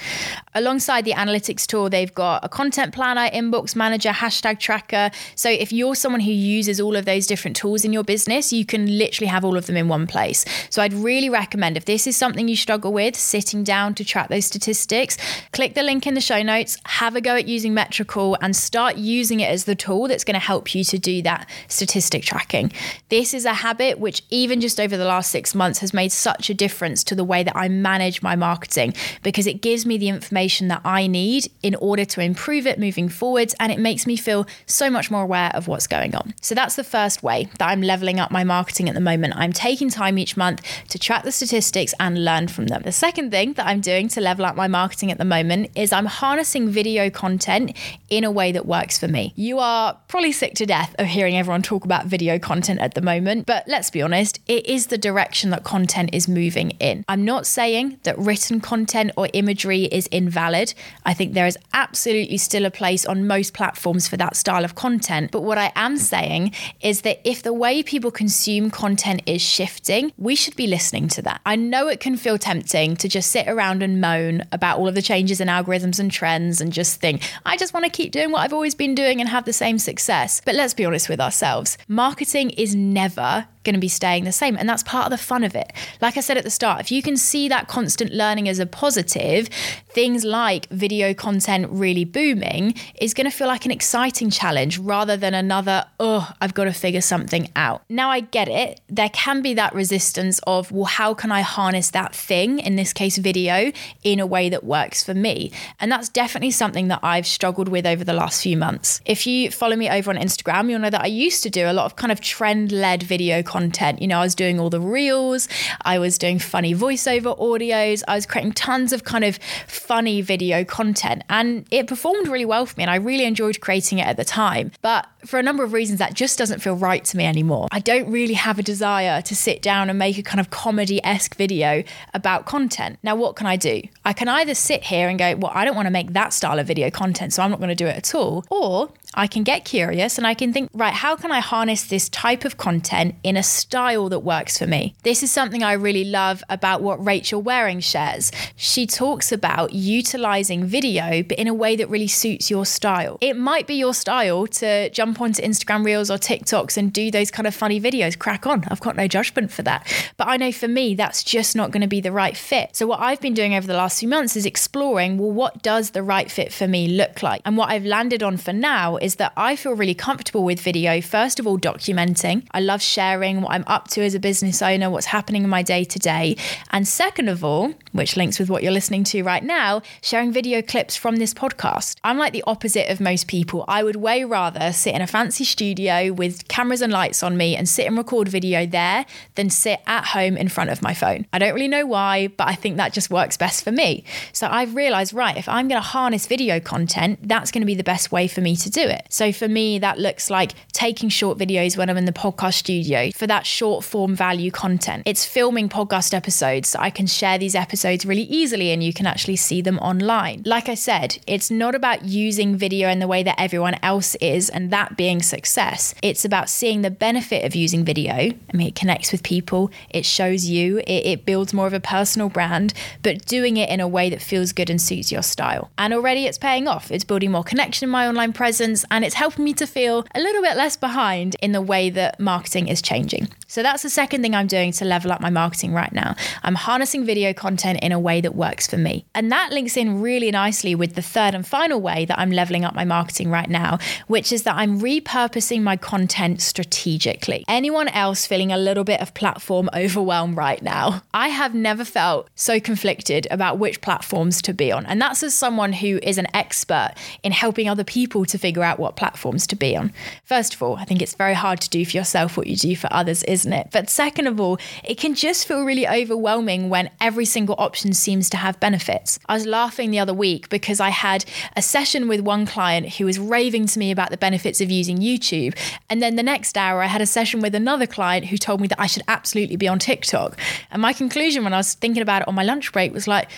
Alongside 0.53 1.03
the 1.03 1.11
analytics 1.11 1.67
tool, 1.67 1.89
they've 1.89 2.13
got 2.13 2.45
a 2.45 2.47
content 2.47 2.93
planner, 2.93 3.29
inbox 3.31 3.75
manager, 3.75 4.11
hashtag 4.11 4.59
tracker. 4.59 5.11
So 5.35 5.49
if 5.49 5.73
you're 5.73 5.95
someone 5.95 6.21
who 6.21 6.31
uses 6.31 6.79
all 6.79 6.95
of 6.95 7.03
those 7.03 7.27
different 7.27 7.57
tools 7.57 7.83
in 7.83 7.91
your 7.91 8.05
business, 8.05 8.53
you 8.53 8.65
can 8.65 8.97
literally 8.97 9.27
have 9.27 9.43
all 9.43 9.57
of 9.57 9.65
them 9.65 9.75
in 9.75 9.89
one 9.89 10.07
place. 10.07 10.45
So 10.69 10.81
I'd 10.81 10.93
really 10.93 11.29
recommend 11.29 11.75
if 11.75 11.83
this 11.83 12.07
is 12.07 12.15
something 12.19 12.47
you 12.47 12.55
struggle 12.55 12.93
with, 12.93 13.15
sitting 13.15 13.63
down 13.63 13.95
to 13.95 14.05
track 14.05 14.29
those 14.29 14.45
statistics, 14.45 15.17
click 15.53 15.73
the 15.73 15.81
link 15.81 16.05
in 16.05 16.13
the 16.13 16.21
show 16.21 16.43
notes, 16.43 16.77
have 16.85 17.15
a 17.15 17.21
go 17.21 17.35
at 17.35 17.47
using 17.47 17.73
Metricool, 17.73 18.37
and 18.41 18.55
start 18.55 18.97
using 18.97 19.39
it 19.39 19.49
as 19.49 19.63
the 19.63 19.75
tool 19.75 20.07
that's 20.07 20.23
going 20.23 20.35
to 20.35 20.39
help 20.39 20.75
you 20.75 20.83
to 20.83 20.99
do 20.99 21.21
that 21.23 21.49
statistic 21.67 22.23
tracking. 22.23 22.71
This 23.07 23.33
is 23.33 23.45
a 23.45 23.53
habit 23.53 23.99
which, 23.99 24.21
even 24.29 24.61
just 24.61 24.79
over 24.79 24.97
the 24.97 25.05
last 25.05 25.31
six 25.31 25.55
months, 25.55 25.79
has 25.79 25.93
made 25.93 26.11
such 26.11 26.49
a 26.49 26.53
difference 26.53 27.03
to 27.05 27.15
the 27.15 27.23
way 27.23 27.41
that 27.41 27.55
I 27.55 27.69
manage 27.69 28.21
my 28.21 28.35
marketing 28.35 28.93
because 29.23 29.47
it 29.47 29.61
gives 29.61 29.85
me 29.85 29.97
the 29.97 30.09
information 30.09 30.67
that 30.67 30.81
I 30.83 31.07
need 31.07 31.49
in 31.63 31.75
order 31.75 32.05
to 32.05 32.21
improve 32.21 32.67
it 32.67 32.77
moving 32.77 33.09
forwards, 33.09 33.55
and 33.59 33.71
it 33.71 33.79
makes 33.79 34.05
me 34.05 34.17
feel 34.17 34.45
so 34.65 34.89
much 34.89 35.09
more 35.09 35.23
aware 35.23 35.51
of 35.53 35.67
what's 35.67 35.87
going 35.87 36.13
on. 36.15 36.33
So 36.41 36.53
that's 36.53 36.75
the 36.75 36.83
first 36.83 37.23
way 37.23 37.47
that 37.57 37.69
I'm 37.69 37.81
leveling 37.81 38.19
up 38.19 38.29
my 38.29 38.43
marketing 38.43 38.89
at 38.89 38.95
the 38.95 39.01
moment. 39.01 39.35
I'm 39.37 39.53
taking 39.53 39.89
time 39.89 40.17
each 40.17 40.35
month 40.35 40.61
to 40.89 40.99
track 40.99 41.23
the 41.23 41.31
statistics 41.31 41.93
and 41.99 42.08
learn 42.15 42.47
from 42.47 42.67
them. 42.67 42.81
The 42.83 42.91
second 42.91 43.31
thing 43.31 43.53
that 43.53 43.67
I'm 43.67 43.81
doing 43.81 44.07
to 44.09 44.21
level 44.21 44.45
up 44.45 44.55
my 44.55 44.67
marketing 44.67 45.11
at 45.11 45.17
the 45.17 45.25
moment 45.25 45.71
is 45.75 45.91
I'm 45.91 46.05
harnessing 46.05 46.69
video 46.69 47.09
content 47.09 47.75
in 48.09 48.23
a 48.23 48.31
way 48.31 48.51
that 48.51 48.65
works 48.65 48.97
for 48.97 49.07
me. 49.07 49.33
You 49.35 49.59
are 49.59 49.97
probably 50.07 50.31
sick 50.31 50.55
to 50.55 50.65
death 50.65 50.95
of 50.99 51.07
hearing 51.07 51.37
everyone 51.37 51.61
talk 51.61 51.85
about 51.85 52.05
video 52.05 52.39
content 52.39 52.79
at 52.79 52.93
the 52.93 53.01
moment, 53.01 53.45
but 53.45 53.67
let's 53.67 53.89
be 53.89 54.01
honest, 54.01 54.39
it 54.47 54.65
is 54.65 54.87
the 54.87 54.97
direction 54.97 55.49
that 55.51 55.63
content 55.63 56.09
is 56.13 56.27
moving 56.27 56.71
in. 56.79 57.03
I'm 57.07 57.25
not 57.25 57.45
saying 57.45 57.99
that 58.03 58.17
written 58.17 58.61
content 58.61 59.11
or 59.17 59.29
imagery 59.33 59.83
is 59.85 60.07
invalid. 60.07 60.73
I 61.05 61.13
think 61.13 61.33
there 61.33 61.47
is 61.47 61.57
absolutely 61.73 62.37
still 62.37 62.65
a 62.65 62.71
place 62.71 63.05
on 63.05 63.27
most 63.27 63.53
platforms 63.53 64.07
for 64.07 64.17
that 64.17 64.35
style 64.35 64.65
of 64.65 64.75
content. 64.75 65.31
But 65.31 65.41
what 65.41 65.57
I 65.57 65.71
am 65.75 65.97
saying 65.97 66.53
is 66.81 67.01
that 67.01 67.19
if 67.23 67.43
the 67.43 67.53
way 67.53 67.83
people 67.83 68.11
consume 68.11 68.71
content 68.71 69.21
is 69.25 69.41
shifting, 69.41 70.11
we 70.17 70.35
should 70.35 70.55
be 70.55 70.67
listening 70.67 71.07
to 71.09 71.21
that. 71.23 71.41
I 71.45 71.55
know 71.55 71.87
it 71.87 71.98
can 71.99 72.09
can 72.09 72.17
feel 72.17 72.39
tempting 72.39 72.95
to 72.95 73.07
just 73.07 73.31
sit 73.31 73.47
around 73.47 73.83
and 73.83 74.01
moan 74.01 74.43
about 74.51 74.79
all 74.79 74.87
of 74.87 74.95
the 74.95 75.01
changes 75.01 75.39
in 75.39 75.47
algorithms 75.47 75.99
and 75.99 76.11
trends 76.11 76.59
and 76.59 76.73
just 76.73 76.99
think, 76.99 77.21
I 77.45 77.55
just 77.55 77.71
want 77.71 77.85
to 77.85 77.91
keep 77.91 78.11
doing 78.11 78.31
what 78.31 78.41
I've 78.41 78.53
always 78.53 78.73
been 78.73 78.95
doing 78.95 79.19
and 79.19 79.29
have 79.29 79.45
the 79.45 79.53
same 79.53 79.77
success. 79.77 80.41
But 80.43 80.55
let's 80.55 80.73
be 80.73 80.85
honest 80.85 81.07
with 81.07 81.21
ourselves 81.21 81.77
marketing 81.87 82.49
is 82.51 82.73
never 82.73 83.45
going 83.69 83.75
to 83.75 83.79
be 83.79 83.87
staying 83.87 84.23
the 84.23 84.31
same. 84.31 84.57
And 84.57 84.67
that's 84.67 84.81
part 84.81 85.05
of 85.05 85.11
the 85.11 85.23
fun 85.23 85.43
of 85.43 85.53
it. 85.55 85.71
Like 86.01 86.17
I 86.17 86.21
said 86.21 86.37
at 86.37 86.43
the 86.43 86.49
start, 86.49 86.81
if 86.81 86.91
you 86.91 87.03
can 87.03 87.15
see 87.15 87.47
that 87.49 87.67
constant 87.67 88.11
learning 88.11 88.49
as 88.49 88.57
a 88.57 88.65
positive, 88.65 89.47
things 89.89 90.25
like 90.25 90.67
video 90.69 91.13
content 91.13 91.67
really 91.69 92.05
booming 92.05 92.73
is 92.99 93.13
going 93.13 93.29
to 93.29 93.35
feel 93.35 93.47
like 93.47 93.65
an 93.65 93.71
exciting 93.71 94.31
challenge 94.31 94.79
rather 94.79 95.15
than 95.15 95.35
another, 95.35 95.85
oh, 95.99 96.31
I've 96.41 96.55
got 96.55 96.63
to 96.63 96.73
figure 96.73 97.01
something 97.01 97.49
out. 97.55 97.83
Now 97.89 98.09
I 98.09 98.21
get 98.21 98.47
it. 98.47 98.81
There 98.89 99.09
can 99.09 99.43
be 99.43 99.53
that 99.53 99.75
resistance 99.75 100.39
of, 100.47 100.71
well, 100.71 100.85
how 100.85 101.13
can 101.13 101.31
I 101.31 101.41
harness 101.41 101.91
that 101.91 102.15
thing, 102.15 102.57
in 102.57 102.75
this 102.75 102.93
case, 102.93 103.17
video, 103.17 103.71
in 104.03 104.19
a 104.19 104.25
way 104.25 104.49
that 104.49 104.63
works 104.63 105.03
for 105.03 105.13
me? 105.13 105.51
And 105.79 105.91
that's 105.91 106.09
definitely 106.09 106.51
something 106.51 106.87
that 106.87 107.01
I've 107.03 107.27
struggled 107.27 107.67
with 107.67 107.85
over 107.85 108.03
the 108.03 108.13
last 108.13 108.41
few 108.41 108.57
months. 108.57 109.01
If 109.05 109.27
you 109.27 109.51
follow 109.51 109.75
me 109.75 109.89
over 109.89 110.09
on 110.09 110.17
Instagram, 110.17 110.69
you'll 110.69 110.79
know 110.79 110.89
that 110.89 111.03
I 111.03 111.07
used 111.07 111.43
to 111.43 111.49
do 111.49 111.65
a 111.65 111.73
lot 111.73 111.85
of 111.85 111.95
kind 111.95 112.11
of 112.11 112.19
trend 112.19 112.71
led 112.71 113.03
video 113.03 113.43
content 113.43 113.58
content. 113.59 114.01
You 114.01 114.07
know, 114.07 114.19
I 114.19 114.23
was 114.23 114.35
doing 114.35 114.57
all 114.59 114.69
the 114.69 114.79
reels, 114.79 115.49
I 115.81 115.99
was 115.99 116.17
doing 116.17 116.39
funny 116.39 116.73
voiceover 116.73 117.37
audios, 117.37 118.03
I 118.07 118.15
was 118.15 118.25
creating 118.25 118.53
tons 118.53 118.93
of 118.93 119.03
kind 119.03 119.25
of 119.25 119.37
funny 119.67 120.21
video 120.21 120.63
content, 120.63 121.23
and 121.29 121.65
it 121.69 121.87
performed 121.87 122.29
really 122.29 122.45
well 122.45 122.65
for 122.65 122.75
me. 122.77 122.83
And 122.83 122.91
I 122.91 122.95
really 122.95 123.25
enjoyed 123.25 123.59
creating 123.59 123.99
it 123.99 124.07
at 124.07 124.15
the 124.15 124.23
time. 124.23 124.71
But 124.81 125.07
for 125.25 125.37
a 125.39 125.43
number 125.43 125.63
of 125.63 125.73
reasons, 125.73 125.99
that 125.99 126.13
just 126.13 126.37
doesn't 126.37 126.59
feel 126.59 126.75
right 126.75 127.03
to 127.03 127.17
me 127.17 127.25
anymore. 127.25 127.67
I 127.71 127.79
don't 127.79 128.09
really 128.09 128.35
have 128.35 128.57
a 128.59 128.63
desire 128.63 129.21
to 129.21 129.35
sit 129.35 129.61
down 129.61 129.89
and 129.89 129.99
make 129.99 130.17
a 130.17 130.23
kind 130.23 130.39
of 130.39 130.49
comedy 130.49 131.03
esque 131.03 131.35
video 131.35 131.83
about 132.13 132.45
content. 132.45 132.97
Now, 133.03 133.15
what 133.17 133.35
can 133.35 133.45
I 133.45 133.57
do? 133.57 133.81
I 134.05 134.13
can 134.13 134.29
either 134.29 134.55
sit 134.55 134.85
here 134.85 135.09
and 135.09 135.19
go, 135.19 135.35
well, 135.35 135.51
I 135.53 135.65
don't 135.65 135.75
want 135.75 135.87
to 135.87 135.91
make 135.91 136.13
that 136.13 136.31
style 136.31 136.59
of 136.59 136.67
video 136.67 136.89
content, 136.89 137.33
so 137.33 137.43
I'm 137.43 137.51
not 137.51 137.59
going 137.59 137.75
to 137.75 137.75
do 137.75 137.87
it 137.87 137.97
at 137.97 138.15
all. 138.15 138.45
Or 138.49 138.89
I 139.15 139.25
can 139.25 139.43
get 139.43 139.65
curious 139.65 140.17
and 140.17 140.27
I 140.27 140.35
can 140.35 140.53
think, 140.53 140.69
right, 140.73 140.93
how 140.93 141.15
can 141.15 141.31
I 141.31 141.39
harness 141.39 141.83
this 141.83 142.09
type 142.09 142.45
of 142.45 142.57
content 142.57 143.15
in 143.23 143.35
a 143.35 143.43
style 143.43 144.07
that 144.09 144.19
works 144.19 144.57
for 144.59 144.67
me? 144.67 144.95
This 145.03 145.23
is 145.23 145.31
something 145.31 145.63
I 145.63 145.73
really 145.73 146.03
love 146.03 146.43
about 146.47 146.83
what 146.83 147.03
Rachel 147.03 147.41
Waring 147.41 147.79
shares. 147.79 148.31
She 148.55 148.85
talks 148.85 149.31
about 149.31 149.73
utilizing 149.73 150.63
video, 150.65 151.23
but 151.23 151.39
in 151.39 151.47
a 151.47 151.53
way 151.55 151.75
that 151.75 151.89
really 151.89 152.07
suits 152.07 152.51
your 152.51 152.65
style. 152.65 153.17
It 153.19 153.35
might 153.35 153.65
be 153.65 153.75
your 153.75 153.95
style 153.95 154.45
to 154.47 154.89
jump 154.91 155.19
onto 155.19 155.41
Instagram 155.41 155.83
Reels 155.83 156.11
or 156.11 156.17
TikToks 156.17 156.77
and 156.77 156.93
do 156.93 157.09
those 157.09 157.31
kind 157.31 157.47
of 157.47 157.55
funny 157.55 157.81
videos. 157.81 158.17
Crack 158.17 158.45
on. 158.45 158.63
I've 158.67 158.79
got 158.79 158.95
no 158.95 159.07
judgment 159.07 159.51
for 159.51 159.63
that. 159.63 159.91
But 160.17 160.27
I 160.27 160.37
know 160.37 160.51
for 160.51 160.67
me, 160.67 160.93
that's 160.93 161.23
just 161.23 161.55
not 161.55 161.71
going 161.71 161.81
to 161.81 161.87
be 161.87 162.01
the 162.01 162.11
right 162.11 162.37
fit. 162.37 162.75
So, 162.75 162.85
what 162.85 162.99
I've 162.99 163.21
been 163.21 163.33
doing 163.33 163.55
over 163.55 163.65
the 163.65 163.73
last 163.73 163.99
few 163.99 164.07
months 164.07 164.35
is 164.35 164.45
exploring 164.45 165.17
well, 165.17 165.31
what 165.31 165.63
does 165.63 165.91
the 165.91 166.03
right 166.03 166.29
fit 166.29 166.53
for 166.53 166.67
me 166.67 166.87
look 166.87 167.23
like? 167.23 167.41
And 167.43 167.57
what 167.57 167.69
I've 167.69 167.85
landed 167.85 168.21
on 168.21 168.37
for 168.37 168.53
now 168.53 168.98
is 169.01 169.15
that 169.15 169.33
I 169.35 169.55
feel 169.55 169.73
really 169.73 169.93
comfortable 169.93 170.43
with 170.43 170.59
video, 170.59 171.01
first 171.01 171.39
of 171.39 171.47
all, 171.47 171.57
documenting. 171.57 172.45
I 172.51 172.59
love 172.59 172.81
sharing 172.81 173.41
what 173.41 173.53
I'm 173.53 173.63
up 173.67 173.87
to 173.89 174.01
as 174.03 174.15
a 174.15 174.19
business 174.19 174.61
owner, 174.61 174.89
what's 174.89 175.07
happening 175.07 175.43
in 175.43 175.49
my 175.49 175.63
day 175.63 175.83
to 175.83 175.99
day. 175.99 176.37
And 176.71 176.87
second 176.87 177.29
of 177.29 177.43
all, 177.43 177.73
which 177.91 178.15
links 178.17 178.39
with 178.39 178.49
what 178.49 178.63
you're 178.63 178.71
listening 178.71 179.03
to 179.05 179.23
right 179.23 179.43
now, 179.43 179.81
sharing 180.01 180.31
video 180.31 180.61
clips 180.61 180.95
from 180.95 181.17
this 181.17 181.33
podcast. 181.33 181.95
I'm 182.03 182.17
like 182.17 182.33
the 182.33 182.43
opposite 182.45 182.89
of 182.89 182.99
most 182.99 183.27
people. 183.27 183.65
I 183.67 183.83
would 183.83 183.95
way 183.95 184.23
rather 184.23 184.71
sit 184.71 184.93
in 184.95 185.01
a 185.01 185.07
fancy 185.07 185.43
studio 185.43 186.13
with 186.13 186.47
cameras 186.47 186.81
and 186.81 186.91
lights 186.91 187.23
on 187.23 187.37
me 187.37 187.55
and 187.55 187.67
sit 187.67 187.87
and 187.87 187.97
record 187.97 188.27
video 188.27 188.65
there 188.65 189.05
than 189.35 189.49
sit 189.49 189.81
at 189.87 190.05
home 190.05 190.37
in 190.37 190.49
front 190.49 190.69
of 190.69 190.81
my 190.81 190.93
phone. 190.93 191.25
I 191.33 191.39
don't 191.39 191.53
really 191.53 191.67
know 191.67 191.85
why, 191.85 192.27
but 192.27 192.47
I 192.47 192.55
think 192.55 192.77
that 192.77 192.93
just 192.93 193.09
works 193.09 193.37
best 193.37 193.63
for 193.63 193.71
me. 193.71 194.03
So 194.33 194.47
I've 194.47 194.75
realized, 194.75 195.13
right, 195.13 195.37
if 195.37 195.47
I'm 195.49 195.67
going 195.67 195.81
to 195.81 195.87
harness 195.87 196.27
video 196.27 196.59
content, 196.59 197.19
that's 197.27 197.51
going 197.51 197.61
to 197.61 197.67
be 197.67 197.75
the 197.75 197.83
best 197.83 198.11
way 198.11 198.27
for 198.27 198.41
me 198.41 198.55
to 198.55 198.69
do 198.69 198.81
it. 198.89 199.05
So 199.09 199.31
for 199.31 199.47
me, 199.47 199.79
that 199.79 199.99
looks 199.99 200.29
like 200.29 200.53
taking 200.73 201.09
short 201.09 201.37
videos 201.37 201.77
when 201.77 201.89
I'm 201.89 201.97
in 201.97 202.05
the 202.05 202.11
podcast 202.11 202.55
studio 202.55 203.11
for 203.15 203.27
that 203.27 203.45
short 203.45 203.83
form 203.83 204.15
value 204.15 204.51
content. 204.51 205.03
It's 205.05 205.25
filming 205.25 205.69
podcast 205.69 206.13
episodes 206.13 206.69
so 206.69 206.79
I 206.79 206.89
can 206.89 207.07
share 207.07 207.37
these 207.37 207.55
episodes 207.55 208.05
really 208.05 208.23
easily 208.23 208.71
and 208.71 208.83
you 208.83 208.93
can 208.93 209.05
actually 209.05 209.35
see 209.35 209.61
them 209.61 209.79
online. 209.79 210.43
Like 210.45 210.69
I 210.69 210.75
said, 210.75 211.19
it's 211.27 211.51
not 211.51 211.75
about 211.75 212.05
using 212.05 212.55
video 212.55 212.89
in 212.89 212.99
the 212.99 213.07
way 213.07 213.23
that 213.23 213.39
everyone 213.39 213.77
else 213.83 214.15
is 214.15 214.49
and 214.49 214.71
that 214.71 214.97
being 214.97 215.21
success. 215.21 215.93
It's 216.01 216.25
about 216.25 216.49
seeing 216.49 216.81
the 216.81 216.91
benefit 216.91 217.45
of 217.45 217.55
using 217.55 217.83
video. 217.83 218.13
I 218.13 218.53
mean, 218.53 218.67
it 218.67 218.75
connects 218.75 219.11
with 219.11 219.23
people, 219.23 219.71
it 219.89 220.05
shows 220.05 220.45
you, 220.45 220.79
it, 220.79 221.05
it 221.05 221.25
builds 221.25 221.53
more 221.53 221.67
of 221.67 221.73
a 221.73 221.79
personal 221.79 222.29
brand, 222.29 222.73
but 223.03 223.25
doing 223.25 223.57
it 223.57 223.69
in 223.69 223.79
a 223.79 223.87
way 223.87 224.09
that 224.09 224.21
feels 224.21 224.53
good 224.53 224.69
and 224.69 224.81
suits 224.81 225.11
your 225.11 225.21
style. 225.21 225.69
And 225.77 225.93
already 225.93 226.25
it's 226.25 226.37
paying 226.37 226.67
off. 226.67 226.91
It's 226.91 227.03
building 227.03 227.31
more 227.31 227.43
connection 227.43 227.85
in 227.85 227.89
my 227.89 228.07
online 228.07 228.33
presence 228.33 228.78
and 228.91 229.03
it's 229.03 229.15
helping 229.15 229.45
me 229.45 229.53
to 229.53 229.67
feel 229.67 230.05
a 230.15 230.19
little 230.19 230.41
bit 230.41 230.57
less 230.57 230.77
behind 230.77 231.35
in 231.41 231.51
the 231.51 231.61
way 231.61 231.89
that 231.89 232.19
marketing 232.19 232.67
is 232.67 232.81
changing. 232.81 233.27
So 233.47 233.63
that's 233.63 233.81
the 233.81 233.89
second 233.89 234.21
thing 234.21 234.35
I'm 234.35 234.45
doing 234.45 234.71
to 234.73 234.85
level 234.85 235.11
up 235.11 235.21
my 235.21 235.31
marketing 235.31 235.73
right 235.73 235.91
now. 235.91 236.15
I'm 236.43 236.53
harnessing 236.53 237.03
video 237.03 237.33
content 237.33 237.79
in 237.81 237.91
a 237.91 237.99
way 237.99 238.21
that 238.21 238.35
works 238.35 238.67
for 238.67 238.77
me. 238.77 239.05
And 239.15 239.31
that 239.31 239.51
links 239.51 239.75
in 239.75 240.01
really 240.01 240.29
nicely 240.29 240.75
with 240.75 240.93
the 240.93 241.01
third 241.01 241.33
and 241.33 241.47
final 241.47 241.81
way 241.81 242.05
that 242.05 242.19
I'm 242.19 242.29
leveling 242.29 242.63
up 242.63 242.75
my 242.75 242.85
marketing 242.85 243.31
right 243.31 243.49
now, 243.49 243.79
which 244.05 244.31
is 244.31 244.43
that 244.43 244.55
I'm 244.55 244.79
repurposing 244.79 245.63
my 245.63 245.77
content 245.77 246.41
strategically. 246.41 247.43
Anyone 247.47 247.87
else 247.87 248.27
feeling 248.27 248.51
a 248.51 248.57
little 248.57 248.83
bit 248.83 249.01
of 249.01 249.15
platform 249.15 249.67
overwhelm 249.75 250.35
right 250.35 250.61
now? 250.61 251.01
I 251.11 251.29
have 251.29 251.55
never 251.55 251.83
felt 251.83 252.29
so 252.35 252.59
conflicted 252.59 253.25
about 253.31 253.57
which 253.57 253.81
platforms 253.81 254.43
to 254.43 254.53
be 254.53 254.71
on. 254.71 254.85
And 254.85 255.01
that's 255.01 255.23
as 255.23 255.33
someone 255.33 255.73
who 255.73 255.99
is 256.03 256.19
an 256.19 256.27
expert 256.35 256.91
in 257.23 257.31
helping 257.31 257.67
other 257.67 257.83
people 257.83 258.25
to 258.25 258.37
figure 258.37 258.63
out 258.63 258.68
what 258.77 258.95
platforms 258.95 259.47
to 259.47 259.55
be 259.55 259.75
on. 259.75 259.93
First 260.25 260.53
of 260.53 260.61
all, 260.61 260.75
I 260.75 260.85
think 260.85 261.01
it's 261.01 261.15
very 261.15 261.33
hard 261.33 261.61
to 261.61 261.69
do 261.69 261.85
for 261.85 261.97
yourself 261.97 262.37
what 262.37 262.47
you 262.47 262.55
do 262.55 262.75
for 262.75 262.87
others, 262.91 263.23
isn't 263.23 263.51
it? 263.51 263.69
But 263.71 263.89
second 263.89 264.27
of 264.27 264.39
all, 264.39 264.59
it 264.83 264.99
can 264.99 265.15
just 265.15 265.47
feel 265.47 265.63
really 265.63 265.87
overwhelming 265.87 266.69
when 266.69 266.91
every 266.99 267.25
single 267.25 267.55
option 267.57 267.93
seems 267.93 268.29
to 268.31 268.37
have 268.37 268.59
benefits. 268.59 269.17
I 269.27 269.33
was 269.33 269.45
laughing 269.45 269.91
the 269.91 269.99
other 269.99 270.13
week 270.13 270.49
because 270.49 270.79
I 270.79 270.89
had 270.89 271.25
a 271.55 271.61
session 271.61 272.07
with 272.07 272.19
one 272.19 272.45
client 272.45 272.89
who 272.95 273.05
was 273.05 273.17
raving 273.17 273.67
to 273.67 273.79
me 273.79 273.91
about 273.91 274.11
the 274.11 274.17
benefits 274.17 274.59
of 274.61 274.69
using 274.69 274.97
YouTube. 274.97 275.57
And 275.89 276.01
then 276.01 276.17
the 276.17 276.23
next 276.23 276.57
hour, 276.57 276.81
I 276.81 276.87
had 276.87 277.01
a 277.01 277.05
session 277.05 277.39
with 277.39 277.55
another 277.55 277.87
client 277.87 278.25
who 278.25 278.37
told 278.37 278.59
me 278.59 278.67
that 278.67 278.79
I 278.79 278.87
should 278.87 279.03
absolutely 279.07 279.55
be 279.55 279.67
on 279.67 279.79
TikTok. 279.79 280.37
And 280.71 280.81
my 280.81 280.93
conclusion 280.93 281.43
when 281.43 281.53
I 281.53 281.57
was 281.57 281.73
thinking 281.73 282.01
about 282.01 282.23
it 282.23 282.27
on 282.27 282.35
my 282.35 282.43
lunch 282.43 282.71
break 282.73 282.93
was 282.93 283.07
like, 283.07 283.29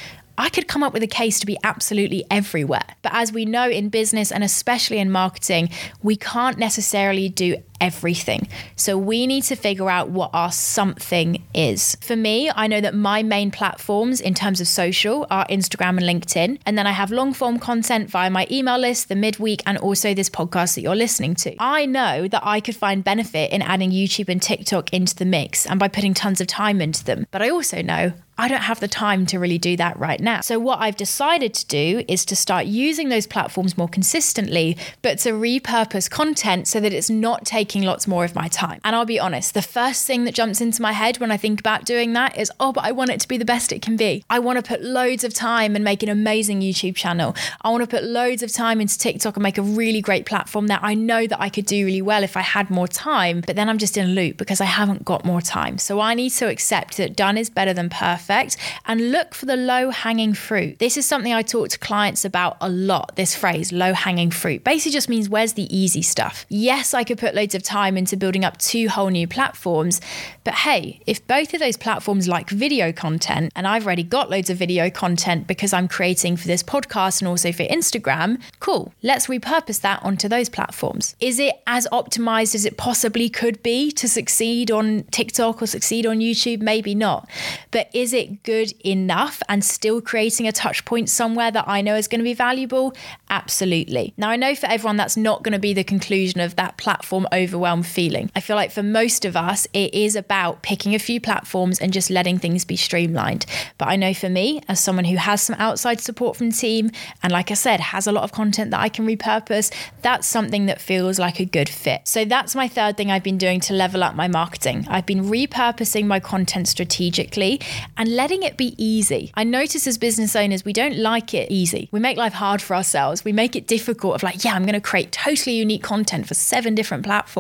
I 0.41 0.49
could 0.49 0.67
come 0.67 0.81
up 0.81 0.91
with 0.91 1.03
a 1.03 1.07
case 1.07 1.39
to 1.41 1.45
be 1.45 1.55
absolutely 1.63 2.25
everywhere. 2.31 2.95
But 3.03 3.11
as 3.13 3.31
we 3.31 3.45
know 3.45 3.69
in 3.69 3.89
business 3.89 4.31
and 4.31 4.43
especially 4.43 4.97
in 4.97 5.11
marketing, 5.11 5.69
we 6.01 6.15
can't 6.15 6.57
necessarily 6.57 7.29
do 7.29 7.57
everything. 7.81 8.47
So 8.77 8.97
we 8.97 9.27
need 9.27 9.43
to 9.45 9.55
figure 9.55 9.89
out 9.89 10.09
what 10.09 10.29
our 10.33 10.51
something 10.51 11.43
is. 11.53 11.97
For 11.99 12.15
me, 12.15 12.49
I 12.55 12.67
know 12.67 12.79
that 12.79 12.95
my 12.95 13.23
main 13.23 13.51
platforms 13.51 14.21
in 14.21 14.33
terms 14.33 14.61
of 14.61 14.67
social 14.67 15.27
are 15.29 15.45
Instagram 15.47 15.97
and 15.97 16.01
LinkedIn. 16.01 16.59
And 16.65 16.77
then 16.77 16.87
I 16.87 16.91
have 16.91 17.11
long 17.11 17.33
form 17.33 17.59
content 17.59 18.09
via 18.09 18.29
my 18.29 18.47
email 18.49 18.77
list, 18.77 19.09
the 19.09 19.15
midweek, 19.15 19.61
and 19.65 19.77
also 19.79 20.13
this 20.13 20.29
podcast 20.29 20.75
that 20.75 20.81
you're 20.81 20.95
listening 20.95 21.35
to. 21.35 21.55
I 21.59 21.85
know 21.85 22.27
that 22.27 22.45
I 22.45 22.61
could 22.61 22.75
find 22.75 23.03
benefit 23.03 23.51
in 23.51 23.61
adding 23.61 23.91
YouTube 23.91 24.29
and 24.29 24.41
TikTok 24.41 24.93
into 24.93 25.15
the 25.15 25.25
mix 25.25 25.65
and 25.65 25.79
by 25.79 25.87
putting 25.87 26.13
tons 26.13 26.39
of 26.39 26.47
time 26.47 26.79
into 26.81 27.03
them. 27.03 27.25
But 27.31 27.41
I 27.41 27.49
also 27.49 27.81
know 27.81 28.13
I 28.41 28.47
don't 28.47 28.61
have 28.61 28.79
the 28.79 28.87
time 28.87 29.27
to 29.27 29.37
really 29.37 29.59
do 29.59 29.77
that 29.77 29.99
right 29.99 30.19
now. 30.19 30.41
So, 30.41 30.57
what 30.57 30.79
I've 30.79 30.95
decided 30.95 31.53
to 31.53 31.67
do 31.67 32.03
is 32.07 32.25
to 32.25 32.35
start 32.35 32.65
using 32.65 33.09
those 33.09 33.27
platforms 33.27 33.77
more 33.77 33.87
consistently, 33.87 34.77
but 35.03 35.19
to 35.19 35.33
repurpose 35.33 36.09
content 36.09 36.67
so 36.67 36.79
that 36.79 36.91
it's 36.91 37.09
not 37.09 37.45
taking 37.45 37.70
lots 37.79 38.07
more 38.07 38.25
of 38.25 38.35
my 38.35 38.49
time. 38.49 38.81
And 38.83 38.93
I'll 38.93 39.05
be 39.05 39.19
honest, 39.19 39.53
the 39.53 39.61
first 39.61 40.05
thing 40.05 40.25
that 40.25 40.35
jumps 40.35 40.59
into 40.59 40.81
my 40.81 40.91
head 40.91 41.19
when 41.19 41.31
I 41.31 41.37
think 41.37 41.61
about 41.61 41.85
doing 41.85 42.11
that 42.13 42.37
is, 42.37 42.51
oh, 42.59 42.73
but 42.73 42.83
I 42.83 42.91
want 42.91 43.11
it 43.11 43.21
to 43.21 43.27
be 43.29 43.37
the 43.37 43.45
best 43.45 43.71
it 43.71 43.81
can 43.81 43.95
be. 43.95 44.25
I 44.29 44.39
want 44.39 44.57
to 44.57 44.67
put 44.67 44.83
loads 44.83 45.23
of 45.23 45.33
time 45.33 45.75
and 45.75 45.85
make 45.85 46.03
an 46.03 46.09
amazing 46.09 46.59
YouTube 46.59 46.97
channel. 46.97 47.33
I 47.61 47.69
want 47.69 47.83
to 47.83 47.87
put 47.87 48.03
loads 48.03 48.43
of 48.43 48.51
time 48.51 48.81
into 48.81 48.97
TikTok 48.97 49.37
and 49.37 49.43
make 49.43 49.57
a 49.57 49.63
really 49.63 50.01
great 50.01 50.25
platform 50.25 50.67
that 50.67 50.83
I 50.83 50.93
know 50.93 51.25
that 51.25 51.39
I 51.39 51.47
could 51.47 51.65
do 51.65 51.85
really 51.85 52.01
well 52.01 52.23
if 52.23 52.35
I 52.35 52.41
had 52.41 52.69
more 52.69 52.89
time. 52.89 53.41
But 53.47 53.55
then 53.55 53.69
I'm 53.69 53.77
just 53.77 53.95
in 53.95 54.09
a 54.09 54.11
loop 54.11 54.35
because 54.35 54.59
I 54.59 54.65
haven't 54.65 55.05
got 55.05 55.23
more 55.23 55.41
time. 55.41 55.77
So 55.77 56.01
I 56.01 56.13
need 56.13 56.31
to 56.31 56.49
accept 56.49 56.97
that 56.97 57.15
done 57.15 57.37
is 57.37 57.49
better 57.49 57.73
than 57.73 57.89
perfect 57.89 58.11
perfect 58.11 58.57
and 58.85 59.11
look 59.11 59.33
for 59.33 59.45
the 59.45 59.55
low 59.55 59.89
hanging 59.89 60.33
fruit. 60.33 60.79
This 60.79 60.97
is 60.97 61.05
something 61.05 61.33
I 61.33 61.41
talk 61.41 61.69
to 61.69 61.79
clients 61.79 62.25
about 62.25 62.57
a 62.61 62.69
lot. 62.69 63.15
This 63.15 63.35
phrase, 63.35 63.71
low 63.71 63.93
hanging 63.93 64.31
fruit, 64.31 64.63
basically 64.63 64.91
just 64.91 65.09
means 65.09 65.29
where's 65.29 65.53
the 65.53 65.75
easy 65.75 66.01
stuff. 66.01 66.45
Yes, 66.49 66.93
I 66.93 67.03
could 67.03 67.17
put 67.17 67.35
loads 67.35 67.55
of 67.55 67.60
time 67.61 67.97
into 67.97 68.17
building 68.17 68.43
up 68.43 68.57
two 68.57 68.89
whole 68.89 69.09
new 69.09 69.27
platforms, 69.27 70.01
but 70.43 70.53
hey, 70.55 71.01
if 71.05 71.25
both 71.27 71.53
of 71.53 71.59
those 71.59 71.77
platforms 71.77 72.27
like 72.27 72.49
video 72.49 72.91
content, 72.91 73.51
and 73.55 73.67
I've 73.67 73.85
already 73.85 74.03
got 74.03 74.29
loads 74.29 74.49
of 74.49 74.57
video 74.57 74.89
content 74.89 75.47
because 75.47 75.73
I'm 75.73 75.87
creating 75.87 76.37
for 76.37 76.47
this 76.47 76.63
podcast 76.63 77.21
and 77.21 77.27
also 77.27 77.51
for 77.51 77.63
Instagram, 77.63 78.41
cool, 78.59 78.93
let's 79.03 79.27
repurpose 79.27 79.81
that 79.81 80.01
onto 80.03 80.27
those 80.27 80.49
platforms. 80.49 81.15
Is 81.19 81.39
it 81.39 81.55
as 81.67 81.87
optimized 81.91 82.55
as 82.55 82.65
it 82.65 82.77
possibly 82.77 83.29
could 83.29 83.61
be 83.61 83.91
to 83.91 84.07
succeed 84.07 84.71
on 84.71 85.03
TikTok 85.11 85.61
or 85.61 85.67
succeed 85.67 86.05
on 86.05 86.19
YouTube? 86.19 86.61
Maybe 86.61 86.95
not. 86.95 87.29
But 87.69 87.89
is 87.93 88.13
it 88.13 88.43
good 88.43 88.73
enough 88.85 89.41
and 89.47 89.63
still 89.63 90.01
creating 90.01 90.47
a 90.47 90.51
touch 90.51 90.85
point 90.85 91.09
somewhere 91.09 91.51
that 91.51 91.67
I 91.67 91.81
know 91.81 91.95
is 91.95 92.07
going 92.07 92.19
to 92.19 92.23
be 92.23 92.33
valuable? 92.33 92.93
Absolutely. 93.29 94.13
Now, 94.17 94.29
I 94.29 94.35
know 94.35 94.55
for 94.55 94.65
everyone 94.67 94.97
that's 94.97 95.17
not 95.17 95.43
going 95.43 95.53
to 95.53 95.59
be 95.59 95.73
the 95.73 95.83
conclusion 95.83 96.39
of 96.39 96.55
that 96.55 96.77
platform 96.77 97.27
overwhelm 97.51 97.83
feeling. 97.83 98.31
I 98.33 98.39
feel 98.39 98.55
like 98.55 98.71
for 98.71 98.83
most 98.83 99.25
of 99.25 99.35
us, 99.35 99.67
it 99.73 99.93
is 99.93 100.15
about 100.15 100.61
picking 100.61 100.95
a 100.95 100.99
few 100.99 101.19
platforms 101.19 101.79
and 101.79 101.91
just 101.91 102.09
letting 102.09 102.39
things 102.39 102.63
be 102.63 102.77
streamlined. 102.77 103.45
But 103.77 103.89
I 103.89 103.97
know 103.97 104.13
for 104.13 104.29
me, 104.29 104.61
as 104.69 104.79
someone 104.79 105.03
who 105.03 105.17
has 105.17 105.41
some 105.41 105.57
outside 105.59 105.99
support 105.99 106.37
from 106.37 106.51
team, 106.51 106.91
and 107.21 107.33
like 107.33 107.51
I 107.51 107.55
said, 107.55 107.81
has 107.81 108.07
a 108.07 108.13
lot 108.13 108.23
of 108.23 108.31
content 108.31 108.71
that 108.71 108.79
I 108.79 108.87
can 108.87 109.05
repurpose, 109.05 109.73
that's 110.01 110.27
something 110.27 110.67
that 110.67 110.79
feels 110.79 111.19
like 111.19 111.41
a 111.41 111.45
good 111.45 111.67
fit. 111.67 112.07
So 112.07 112.23
that's 112.23 112.55
my 112.55 112.69
third 112.69 112.95
thing 112.95 113.11
I've 113.11 113.23
been 113.23 113.37
doing 113.37 113.59
to 113.61 113.73
level 113.73 114.01
up 114.01 114.15
my 114.15 114.29
marketing. 114.29 114.87
I've 114.89 115.05
been 115.05 115.25
repurposing 115.25 116.05
my 116.05 116.21
content 116.21 116.69
strategically 116.69 117.59
and 117.97 118.15
letting 118.15 118.43
it 118.43 118.55
be 118.55 118.75
easy. 118.77 119.31
I 119.33 119.43
notice 119.43 119.85
as 119.87 119.97
business 119.97 120.37
owners, 120.37 120.63
we 120.63 120.71
don't 120.71 120.97
like 120.97 121.33
it 121.33 121.51
easy. 121.51 121.89
We 121.91 121.99
make 121.99 122.15
life 122.17 122.33
hard 122.33 122.61
for 122.61 122.75
ourselves. 122.75 123.25
We 123.25 123.33
make 123.33 123.57
it 123.57 123.67
difficult 123.67 124.15
of 124.15 124.23
like, 124.23 124.45
yeah, 124.45 124.53
I'm 124.53 124.63
going 124.63 124.73
to 124.73 124.81
create 124.81 125.11
totally 125.11 125.57
unique 125.57 125.83
content 125.83 126.27
for 126.27 126.33
seven 126.33 126.75
different 126.75 127.03
platforms. 127.03 127.30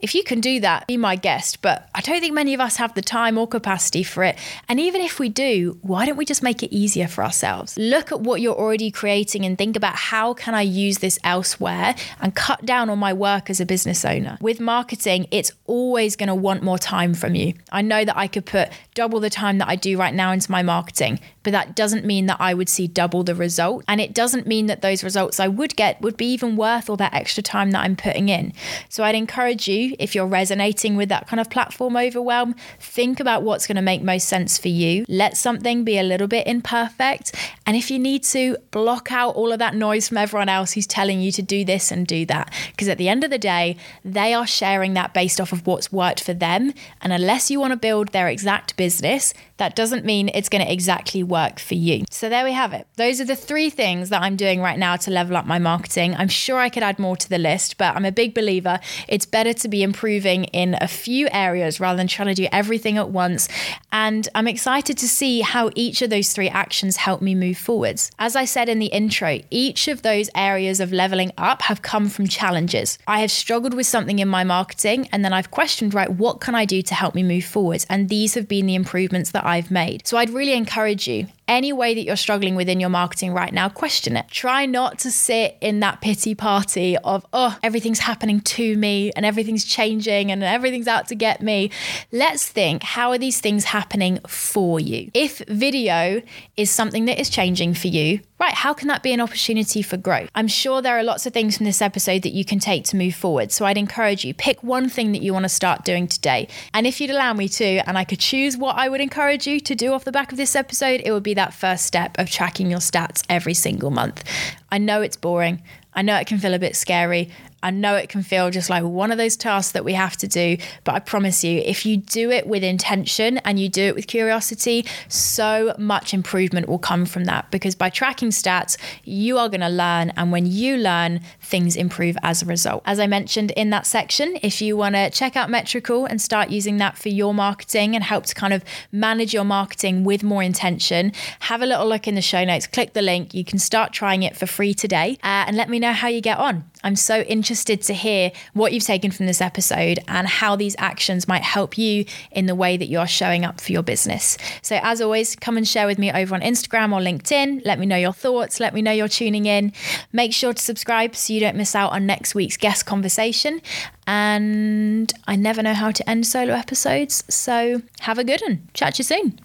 If 0.00 0.14
you 0.14 0.22
can 0.22 0.40
do 0.40 0.60
that, 0.60 0.86
be 0.86 0.96
my 0.96 1.16
guest. 1.16 1.62
But 1.62 1.88
I 1.94 2.00
don't 2.00 2.20
think 2.20 2.34
many 2.34 2.54
of 2.54 2.60
us 2.60 2.76
have 2.76 2.94
the 2.94 3.02
time 3.02 3.38
or 3.38 3.46
capacity 3.46 4.02
for 4.02 4.24
it. 4.24 4.36
And 4.68 4.78
even 4.80 5.00
if 5.00 5.18
we 5.18 5.28
do, 5.28 5.78
why 5.82 6.06
don't 6.06 6.16
we 6.16 6.24
just 6.24 6.42
make 6.42 6.62
it 6.62 6.74
easier 6.74 7.08
for 7.08 7.24
ourselves? 7.24 7.76
Look 7.78 8.12
at 8.12 8.20
what 8.20 8.40
you're 8.40 8.54
already 8.54 8.90
creating 8.90 9.44
and 9.44 9.56
think 9.56 9.76
about 9.76 9.96
how 9.96 10.34
can 10.34 10.54
I 10.54 10.62
use 10.62 10.98
this 10.98 11.18
elsewhere 11.24 11.94
and 12.20 12.34
cut 12.34 12.64
down 12.66 12.90
on 12.90 12.98
my 12.98 13.12
work 13.12 13.50
as 13.50 13.60
a 13.60 13.66
business 13.66 14.04
owner. 14.04 14.38
With 14.40 14.60
marketing, 14.60 15.26
it's 15.30 15.52
always 15.66 16.16
going 16.16 16.28
to 16.28 16.34
want 16.34 16.62
more 16.62 16.78
time 16.78 17.14
from 17.14 17.34
you. 17.34 17.54
I 17.72 17.82
know 17.82 18.04
that 18.04 18.16
I 18.16 18.26
could 18.26 18.46
put 18.46 18.70
double 18.94 19.20
the 19.20 19.30
time 19.30 19.58
that 19.58 19.68
I 19.68 19.76
do 19.76 19.98
right 19.98 20.14
now 20.14 20.32
into 20.32 20.50
my 20.50 20.62
marketing, 20.62 21.20
but 21.44 21.52
that 21.52 21.76
doesn't 21.76 22.04
mean 22.04 22.26
that 22.26 22.40
I 22.40 22.54
would 22.54 22.68
see 22.68 22.88
double 22.88 23.22
the 23.22 23.34
result. 23.34 23.84
And 23.86 24.00
it 24.00 24.12
doesn't 24.12 24.46
mean 24.46 24.66
that 24.66 24.82
those 24.82 25.04
results 25.04 25.38
I 25.38 25.46
would 25.46 25.76
get 25.76 26.00
would 26.00 26.16
be 26.16 26.32
even 26.32 26.56
worth 26.56 26.90
all 26.90 26.96
that 26.96 27.14
extra 27.14 27.42
time 27.42 27.70
that 27.70 27.84
I'm 27.84 27.94
putting 27.94 28.28
in. 28.28 28.52
So 28.88 29.04
I'd 29.04 29.14
encourage 29.14 29.68
you, 29.68 29.94
if 29.98 30.14
you're 30.14 30.26
resonating 30.26 30.96
with 30.96 31.08
that 31.10 31.28
kind 31.28 31.38
of 31.40 31.50
platform 31.50 31.96
overwhelm, 31.96 32.54
think 32.80 33.20
about 33.20 33.42
what's 33.42 33.66
going 33.66 33.76
to 33.76 33.82
make 33.82 34.02
most 34.02 34.28
sense 34.28 34.58
for 34.58 34.68
you. 34.68 35.04
Let 35.08 35.36
something 35.36 35.84
be 35.84 35.98
a 35.98 36.02
little 36.02 36.26
bit 36.26 36.46
imperfect. 36.46 37.34
And 37.66 37.76
if 37.76 37.90
you 37.90 37.98
need 37.98 38.24
to, 38.24 38.56
block 38.70 39.12
out 39.12 39.34
all 39.36 39.52
of 39.52 39.58
that 39.58 39.74
noise 39.74 40.08
from 40.08 40.16
everyone 40.16 40.48
else 40.48 40.72
who's 40.72 40.86
telling 40.86 41.20
you 41.20 41.30
to 41.32 41.42
do 41.42 41.64
this 41.64 41.92
and 41.92 42.06
do 42.06 42.24
that. 42.26 42.52
Because 42.70 42.88
at 42.88 42.98
the 42.98 43.08
end 43.08 43.22
of 43.22 43.30
the 43.30 43.38
day, 43.38 43.76
they 44.04 44.32
are 44.34 44.46
sharing 44.46 44.94
that 44.94 45.12
based 45.12 45.40
off 45.40 45.52
of 45.52 45.66
what's 45.66 45.92
worked 45.92 46.22
for 46.22 46.32
them. 46.32 46.72
And 47.02 47.12
unless 47.12 47.50
you 47.50 47.60
want 47.60 47.72
to 47.72 47.76
build 47.76 48.08
their 48.08 48.28
exact 48.28 48.76
business, 48.76 49.34
that 49.58 49.76
doesn't 49.76 50.04
mean 50.04 50.30
it's 50.34 50.48
going 50.48 50.64
to 50.64 50.72
exactly 50.72 51.22
work 51.22 51.33
for 51.58 51.74
you. 51.74 52.04
So 52.10 52.28
there 52.28 52.44
we 52.44 52.52
have 52.52 52.72
it. 52.72 52.86
Those 52.96 53.20
are 53.20 53.24
the 53.24 53.36
three 53.36 53.70
things 53.70 54.08
that 54.10 54.22
I'm 54.22 54.36
doing 54.36 54.60
right 54.60 54.78
now 54.78 54.96
to 54.96 55.10
level 55.10 55.36
up 55.36 55.46
my 55.46 55.58
marketing. 55.58 56.14
I'm 56.16 56.28
sure 56.28 56.58
I 56.58 56.68
could 56.68 56.82
add 56.82 56.98
more 56.98 57.16
to 57.16 57.28
the 57.28 57.38
list, 57.38 57.76
but 57.78 57.94
I'm 57.96 58.04
a 58.04 58.12
big 58.12 58.34
believer 58.34 58.80
it's 59.08 59.26
better 59.26 59.52
to 59.52 59.68
be 59.68 59.82
improving 59.82 60.44
in 60.44 60.76
a 60.80 60.88
few 60.88 61.28
areas 61.32 61.80
rather 61.80 61.96
than 61.96 62.06
trying 62.06 62.28
to 62.28 62.34
do 62.34 62.48
everything 62.52 62.98
at 62.98 63.10
once. 63.10 63.48
And 63.92 64.28
I'm 64.34 64.48
excited 64.48 64.98
to 64.98 65.08
see 65.08 65.40
how 65.40 65.70
each 65.74 66.02
of 66.02 66.10
those 66.10 66.32
three 66.32 66.48
actions 66.48 66.96
help 66.96 67.22
me 67.22 67.34
move 67.34 67.58
forwards. 67.58 68.10
As 68.18 68.36
I 68.36 68.44
said 68.44 68.68
in 68.68 68.78
the 68.78 68.86
intro, 68.86 69.40
each 69.50 69.88
of 69.88 70.02
those 70.02 70.30
areas 70.34 70.80
of 70.80 70.92
leveling 70.92 71.32
up 71.38 71.62
have 71.62 71.82
come 71.82 72.08
from 72.08 72.26
challenges. 72.26 72.98
I 73.06 73.20
have 73.20 73.30
struggled 73.30 73.74
with 73.74 73.86
something 73.86 74.18
in 74.18 74.28
my 74.28 74.44
marketing 74.44 75.08
and 75.12 75.24
then 75.24 75.32
I've 75.32 75.50
questioned, 75.50 75.94
right, 75.94 76.10
what 76.10 76.40
can 76.40 76.54
I 76.54 76.64
do 76.64 76.82
to 76.82 76.94
help 76.94 77.14
me 77.14 77.22
move 77.22 77.44
forwards? 77.44 77.86
And 77.88 78.08
these 78.08 78.34
have 78.34 78.48
been 78.48 78.66
the 78.66 78.74
improvements 78.74 79.30
that 79.32 79.46
I've 79.46 79.70
made. 79.70 80.06
So 80.06 80.16
I'd 80.16 80.30
really 80.30 80.54
encourage 80.54 81.06
you 81.06 81.23
you 81.28 81.43
any 81.46 81.72
way 81.72 81.94
that 81.94 82.04
you're 82.04 82.16
struggling 82.16 82.54
within 82.54 82.80
your 82.80 82.90
marketing 82.90 83.32
right 83.32 83.52
now, 83.52 83.68
question 83.68 84.16
it. 84.16 84.26
Try 84.28 84.66
not 84.66 84.98
to 85.00 85.10
sit 85.10 85.56
in 85.60 85.80
that 85.80 86.00
pity 86.00 86.34
party 86.34 86.96
of, 86.98 87.26
oh, 87.32 87.58
everything's 87.62 88.00
happening 88.00 88.40
to 88.40 88.76
me 88.76 89.12
and 89.16 89.26
everything's 89.26 89.64
changing 89.64 90.30
and 90.30 90.42
everything's 90.42 90.88
out 90.88 91.08
to 91.08 91.14
get 91.14 91.42
me. 91.42 91.70
Let's 92.12 92.48
think, 92.48 92.82
how 92.82 93.10
are 93.10 93.18
these 93.18 93.40
things 93.40 93.64
happening 93.64 94.20
for 94.26 94.80
you? 94.80 95.10
If 95.14 95.38
video 95.48 96.22
is 96.56 96.70
something 96.70 97.04
that 97.06 97.20
is 97.20 97.28
changing 97.28 97.74
for 97.74 97.88
you, 97.88 98.20
right, 98.40 98.54
how 98.54 98.72
can 98.72 98.88
that 98.88 99.02
be 99.02 99.12
an 99.12 99.20
opportunity 99.20 99.82
for 99.82 99.96
growth? 99.96 100.30
I'm 100.34 100.48
sure 100.48 100.82
there 100.82 100.98
are 100.98 101.04
lots 101.04 101.26
of 101.26 101.32
things 101.32 101.56
from 101.56 101.66
this 101.66 101.82
episode 101.82 102.22
that 102.22 102.32
you 102.32 102.44
can 102.44 102.58
take 102.58 102.84
to 102.86 102.96
move 102.96 103.14
forward. 103.14 103.52
So 103.52 103.64
I'd 103.64 103.78
encourage 103.78 104.24
you, 104.24 104.34
pick 104.34 104.62
one 104.62 104.88
thing 104.88 105.12
that 105.12 105.22
you 105.22 105.32
want 105.32 105.44
to 105.44 105.48
start 105.48 105.84
doing 105.84 106.08
today. 106.08 106.48
And 106.72 106.86
if 106.86 107.00
you'd 107.00 107.10
allow 107.10 107.32
me 107.32 107.48
to, 107.48 107.88
and 107.88 107.96
I 107.98 108.04
could 108.04 108.20
choose 108.20 108.56
what 108.56 108.76
I 108.76 108.88
would 108.88 109.00
encourage 109.00 109.46
you 109.46 109.60
to 109.60 109.74
do 109.74 109.92
off 109.92 110.04
the 110.04 110.12
back 110.12 110.32
of 110.32 110.38
this 110.38 110.56
episode, 110.56 111.02
it 111.04 111.12
would 111.12 111.22
be 111.22 111.33
that 111.34 111.54
first 111.54 111.86
step 111.86 112.18
of 112.18 112.30
tracking 112.30 112.70
your 112.70 112.80
stats 112.80 113.22
every 113.28 113.54
single 113.54 113.90
month. 113.90 114.24
I 114.70 114.78
know 114.78 115.02
it's 115.02 115.16
boring. 115.16 115.62
I 115.94 116.02
know 116.02 116.16
it 116.16 116.26
can 116.26 116.38
feel 116.38 116.54
a 116.54 116.58
bit 116.58 116.76
scary. 116.76 117.30
I 117.64 117.70
know 117.70 117.96
it 117.96 118.10
can 118.10 118.22
feel 118.22 118.50
just 118.50 118.68
like 118.68 118.84
one 118.84 119.10
of 119.10 119.16
those 119.16 119.36
tasks 119.36 119.72
that 119.72 119.86
we 119.86 119.94
have 119.94 120.18
to 120.18 120.28
do, 120.28 120.58
but 120.84 120.94
I 120.94 120.98
promise 120.98 121.42
you, 121.42 121.60
if 121.60 121.86
you 121.86 121.96
do 121.96 122.30
it 122.30 122.46
with 122.46 122.62
intention 122.62 123.38
and 123.38 123.58
you 123.58 123.70
do 123.70 123.84
it 123.84 123.94
with 123.94 124.06
curiosity, 124.06 124.84
so 125.08 125.74
much 125.78 126.12
improvement 126.12 126.68
will 126.68 126.78
come 126.78 127.06
from 127.06 127.24
that 127.24 127.50
because 127.50 127.74
by 127.74 127.88
tracking 127.88 128.28
stats, 128.28 128.76
you 129.04 129.38
are 129.38 129.48
going 129.48 129.62
to 129.62 129.70
learn. 129.70 130.10
And 130.10 130.30
when 130.30 130.44
you 130.44 130.76
learn, 130.76 131.20
things 131.40 131.74
improve 131.74 132.18
as 132.22 132.42
a 132.42 132.46
result. 132.46 132.82
As 132.84 133.00
I 133.00 133.06
mentioned 133.06 133.50
in 133.52 133.70
that 133.70 133.86
section, 133.86 134.36
if 134.42 134.60
you 134.60 134.76
want 134.76 134.94
to 134.94 135.08
check 135.08 135.34
out 135.34 135.48
Metricool 135.48 136.06
and 136.08 136.20
start 136.20 136.50
using 136.50 136.76
that 136.78 136.98
for 136.98 137.08
your 137.08 137.32
marketing 137.32 137.94
and 137.94 138.04
help 138.04 138.26
to 138.26 138.34
kind 138.34 138.52
of 138.52 138.62
manage 138.92 139.32
your 139.32 139.44
marketing 139.44 140.04
with 140.04 140.22
more 140.22 140.42
intention, 140.42 141.12
have 141.40 141.62
a 141.62 141.66
little 141.66 141.88
look 141.88 142.06
in 142.06 142.14
the 142.14 142.20
show 142.20 142.44
notes, 142.44 142.66
click 142.66 142.92
the 142.92 143.00
link. 143.00 143.32
You 143.32 143.44
can 143.44 143.58
start 143.58 143.94
trying 143.94 144.22
it 144.22 144.36
for 144.36 144.44
free 144.44 144.74
today 144.74 145.16
uh, 145.22 145.44
and 145.46 145.56
let 145.56 145.70
me 145.70 145.78
know 145.78 145.83
how 145.92 146.08
you 146.08 146.20
get 146.20 146.38
on. 146.38 146.64
I'm 146.82 146.96
so 146.96 147.20
interested 147.22 147.80
to 147.82 147.94
hear 147.94 148.30
what 148.52 148.72
you've 148.72 148.84
taken 148.84 149.10
from 149.10 149.26
this 149.26 149.40
episode 149.40 149.98
and 150.08 150.26
how 150.26 150.56
these 150.56 150.76
actions 150.78 151.26
might 151.26 151.42
help 151.42 151.78
you 151.78 152.04
in 152.30 152.46
the 152.46 152.54
way 152.54 152.76
that 152.76 152.86
you're 152.86 153.06
showing 153.06 153.44
up 153.44 153.60
for 153.60 153.72
your 153.72 153.82
business. 153.82 154.36
So, 154.62 154.78
as 154.82 155.00
always, 155.00 155.34
come 155.36 155.56
and 155.56 155.66
share 155.66 155.86
with 155.86 155.98
me 155.98 156.12
over 156.12 156.34
on 156.34 156.40
Instagram 156.42 156.92
or 156.92 157.00
LinkedIn. 157.00 157.64
Let 157.64 157.78
me 157.78 157.86
know 157.86 157.96
your 157.96 158.12
thoughts. 158.12 158.60
Let 158.60 158.74
me 158.74 158.82
know 158.82 158.92
you're 158.92 159.08
tuning 159.08 159.46
in. 159.46 159.72
Make 160.12 160.32
sure 160.32 160.52
to 160.52 160.62
subscribe 160.62 161.16
so 161.16 161.32
you 161.32 161.40
don't 161.40 161.56
miss 161.56 161.74
out 161.74 161.92
on 161.92 162.06
next 162.06 162.34
week's 162.34 162.56
guest 162.56 162.86
conversation. 162.86 163.62
And 164.06 165.12
I 165.26 165.36
never 165.36 165.62
know 165.62 165.74
how 165.74 165.90
to 165.90 166.08
end 166.10 166.26
solo 166.26 166.54
episodes. 166.54 167.24
So, 167.28 167.82
have 168.00 168.18
a 168.18 168.24
good 168.24 168.42
one. 168.42 168.68
Chat 168.74 168.94
to 168.94 168.98
you 168.98 169.04
soon. 169.04 169.40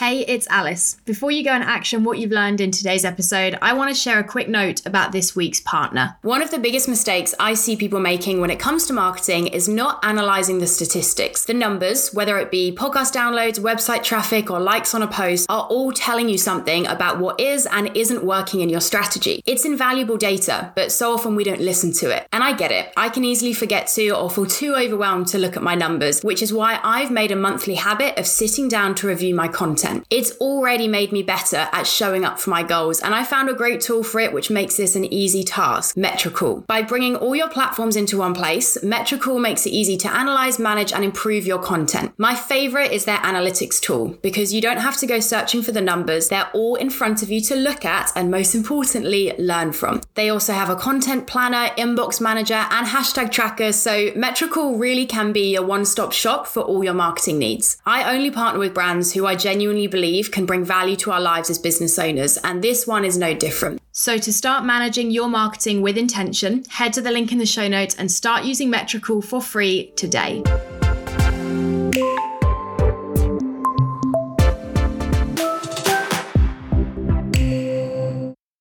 Hey, 0.00 0.20
it's 0.20 0.48
Alice. 0.48 0.96
Before 1.04 1.30
you 1.30 1.44
go 1.44 1.50
and 1.50 1.62
action 1.62 2.04
what 2.04 2.16
you've 2.16 2.30
learned 2.30 2.62
in 2.62 2.70
today's 2.70 3.04
episode, 3.04 3.58
I 3.60 3.74
want 3.74 3.94
to 3.94 3.94
share 3.94 4.18
a 4.18 4.24
quick 4.24 4.48
note 4.48 4.80
about 4.86 5.12
this 5.12 5.36
week's 5.36 5.60
partner. 5.60 6.16
One 6.22 6.40
of 6.40 6.50
the 6.50 6.58
biggest 6.58 6.88
mistakes 6.88 7.34
I 7.38 7.52
see 7.52 7.76
people 7.76 8.00
making 8.00 8.40
when 8.40 8.48
it 8.48 8.58
comes 8.58 8.86
to 8.86 8.94
marketing 8.94 9.48
is 9.48 9.68
not 9.68 10.02
analyzing 10.02 10.58
the 10.58 10.66
statistics. 10.66 11.44
The 11.44 11.52
numbers, 11.52 12.14
whether 12.14 12.38
it 12.38 12.50
be 12.50 12.72
podcast 12.74 13.12
downloads, 13.12 13.60
website 13.60 14.02
traffic, 14.02 14.50
or 14.50 14.58
likes 14.58 14.94
on 14.94 15.02
a 15.02 15.06
post, 15.06 15.44
are 15.50 15.66
all 15.66 15.92
telling 15.92 16.30
you 16.30 16.38
something 16.38 16.86
about 16.86 17.18
what 17.18 17.38
is 17.38 17.66
and 17.66 17.94
isn't 17.94 18.24
working 18.24 18.62
in 18.62 18.70
your 18.70 18.80
strategy. 18.80 19.42
It's 19.44 19.66
invaluable 19.66 20.16
data, 20.16 20.72
but 20.74 20.92
so 20.92 21.12
often 21.12 21.36
we 21.36 21.44
don't 21.44 21.60
listen 21.60 21.92
to 21.96 22.08
it. 22.08 22.26
And 22.32 22.42
I 22.42 22.54
get 22.54 22.72
it. 22.72 22.90
I 22.96 23.10
can 23.10 23.26
easily 23.26 23.52
forget 23.52 23.86
to 23.88 24.12
or 24.12 24.30
feel 24.30 24.46
too 24.46 24.76
overwhelmed 24.76 25.26
to 25.26 25.38
look 25.38 25.58
at 25.58 25.62
my 25.62 25.74
numbers, 25.74 26.22
which 26.22 26.40
is 26.40 26.54
why 26.54 26.80
I've 26.82 27.10
made 27.10 27.32
a 27.32 27.36
monthly 27.36 27.74
habit 27.74 28.18
of 28.18 28.26
sitting 28.26 28.66
down 28.66 28.94
to 28.94 29.06
review 29.06 29.34
my 29.34 29.46
content 29.46 29.89
content. 29.90 30.06
It's 30.10 30.32
already 30.38 30.88
made 30.88 31.12
me 31.12 31.22
better 31.22 31.68
at 31.72 31.86
showing 31.86 32.24
up 32.24 32.40
for 32.40 32.50
my 32.50 32.62
goals, 32.62 33.00
and 33.00 33.14
I 33.14 33.24
found 33.24 33.48
a 33.48 33.54
great 33.54 33.80
tool 33.80 34.02
for 34.02 34.20
it 34.20 34.32
which 34.32 34.50
makes 34.50 34.76
this 34.76 34.96
an 34.96 35.04
easy 35.12 35.42
task 35.42 35.96
Metricool. 35.96 36.66
By 36.66 36.82
bringing 36.82 37.16
all 37.16 37.34
your 37.34 37.48
platforms 37.48 37.96
into 37.96 38.18
one 38.18 38.34
place, 38.34 38.78
Metricool 38.78 39.40
makes 39.40 39.66
it 39.66 39.70
easy 39.70 39.96
to 39.98 40.12
analyze, 40.12 40.58
manage, 40.58 40.92
and 40.92 41.04
improve 41.04 41.46
your 41.46 41.58
content. 41.58 42.12
My 42.18 42.34
favorite 42.34 42.92
is 42.92 43.04
their 43.04 43.18
analytics 43.18 43.80
tool 43.80 44.18
because 44.22 44.52
you 44.52 44.60
don't 44.60 44.78
have 44.78 44.96
to 44.98 45.06
go 45.06 45.20
searching 45.20 45.62
for 45.62 45.72
the 45.72 45.80
numbers, 45.80 46.28
they're 46.28 46.50
all 46.52 46.76
in 46.76 46.90
front 46.90 47.22
of 47.22 47.30
you 47.30 47.40
to 47.42 47.56
look 47.56 47.84
at 47.84 48.10
and 48.14 48.30
most 48.30 48.54
importantly, 48.54 49.32
learn 49.38 49.72
from. 49.72 50.00
They 50.20 50.28
also 50.28 50.52
have 50.52 50.68
a 50.68 50.76
content 50.76 51.26
planner, 51.26 51.72
inbox 51.78 52.20
manager, 52.20 52.66
and 52.70 52.86
hashtag 52.86 53.30
tracker, 53.30 53.72
so 53.72 54.10
Metricool 54.10 54.78
really 54.78 55.06
can 55.06 55.32
be 55.32 55.52
your 55.52 55.64
one 55.64 55.86
stop 55.86 56.12
shop 56.12 56.46
for 56.46 56.60
all 56.60 56.84
your 56.84 56.92
marketing 56.92 57.38
needs. 57.38 57.78
I 57.86 58.14
only 58.14 58.30
partner 58.30 58.60
with 58.60 58.74
brands 58.74 59.14
who 59.14 59.24
I 59.24 59.34
genuinely 59.34 59.86
believe 59.86 60.30
can 60.30 60.44
bring 60.44 60.62
value 60.62 60.96
to 60.96 61.10
our 61.10 61.22
lives 61.22 61.48
as 61.48 61.58
business 61.58 61.98
owners, 61.98 62.36
and 62.44 62.62
this 62.62 62.86
one 62.86 63.06
is 63.06 63.16
no 63.16 63.32
different. 63.32 63.80
So, 63.92 64.18
to 64.18 64.30
start 64.30 64.66
managing 64.66 65.10
your 65.10 65.28
marketing 65.28 65.80
with 65.80 65.96
intention, 65.96 66.64
head 66.68 66.92
to 66.92 67.00
the 67.00 67.10
link 67.10 67.32
in 67.32 67.38
the 67.38 67.46
show 67.46 67.66
notes 67.66 67.94
and 67.94 68.12
start 68.12 68.44
using 68.44 68.70
Metricool 68.70 69.24
for 69.24 69.40
free 69.40 69.90
today. 69.96 70.42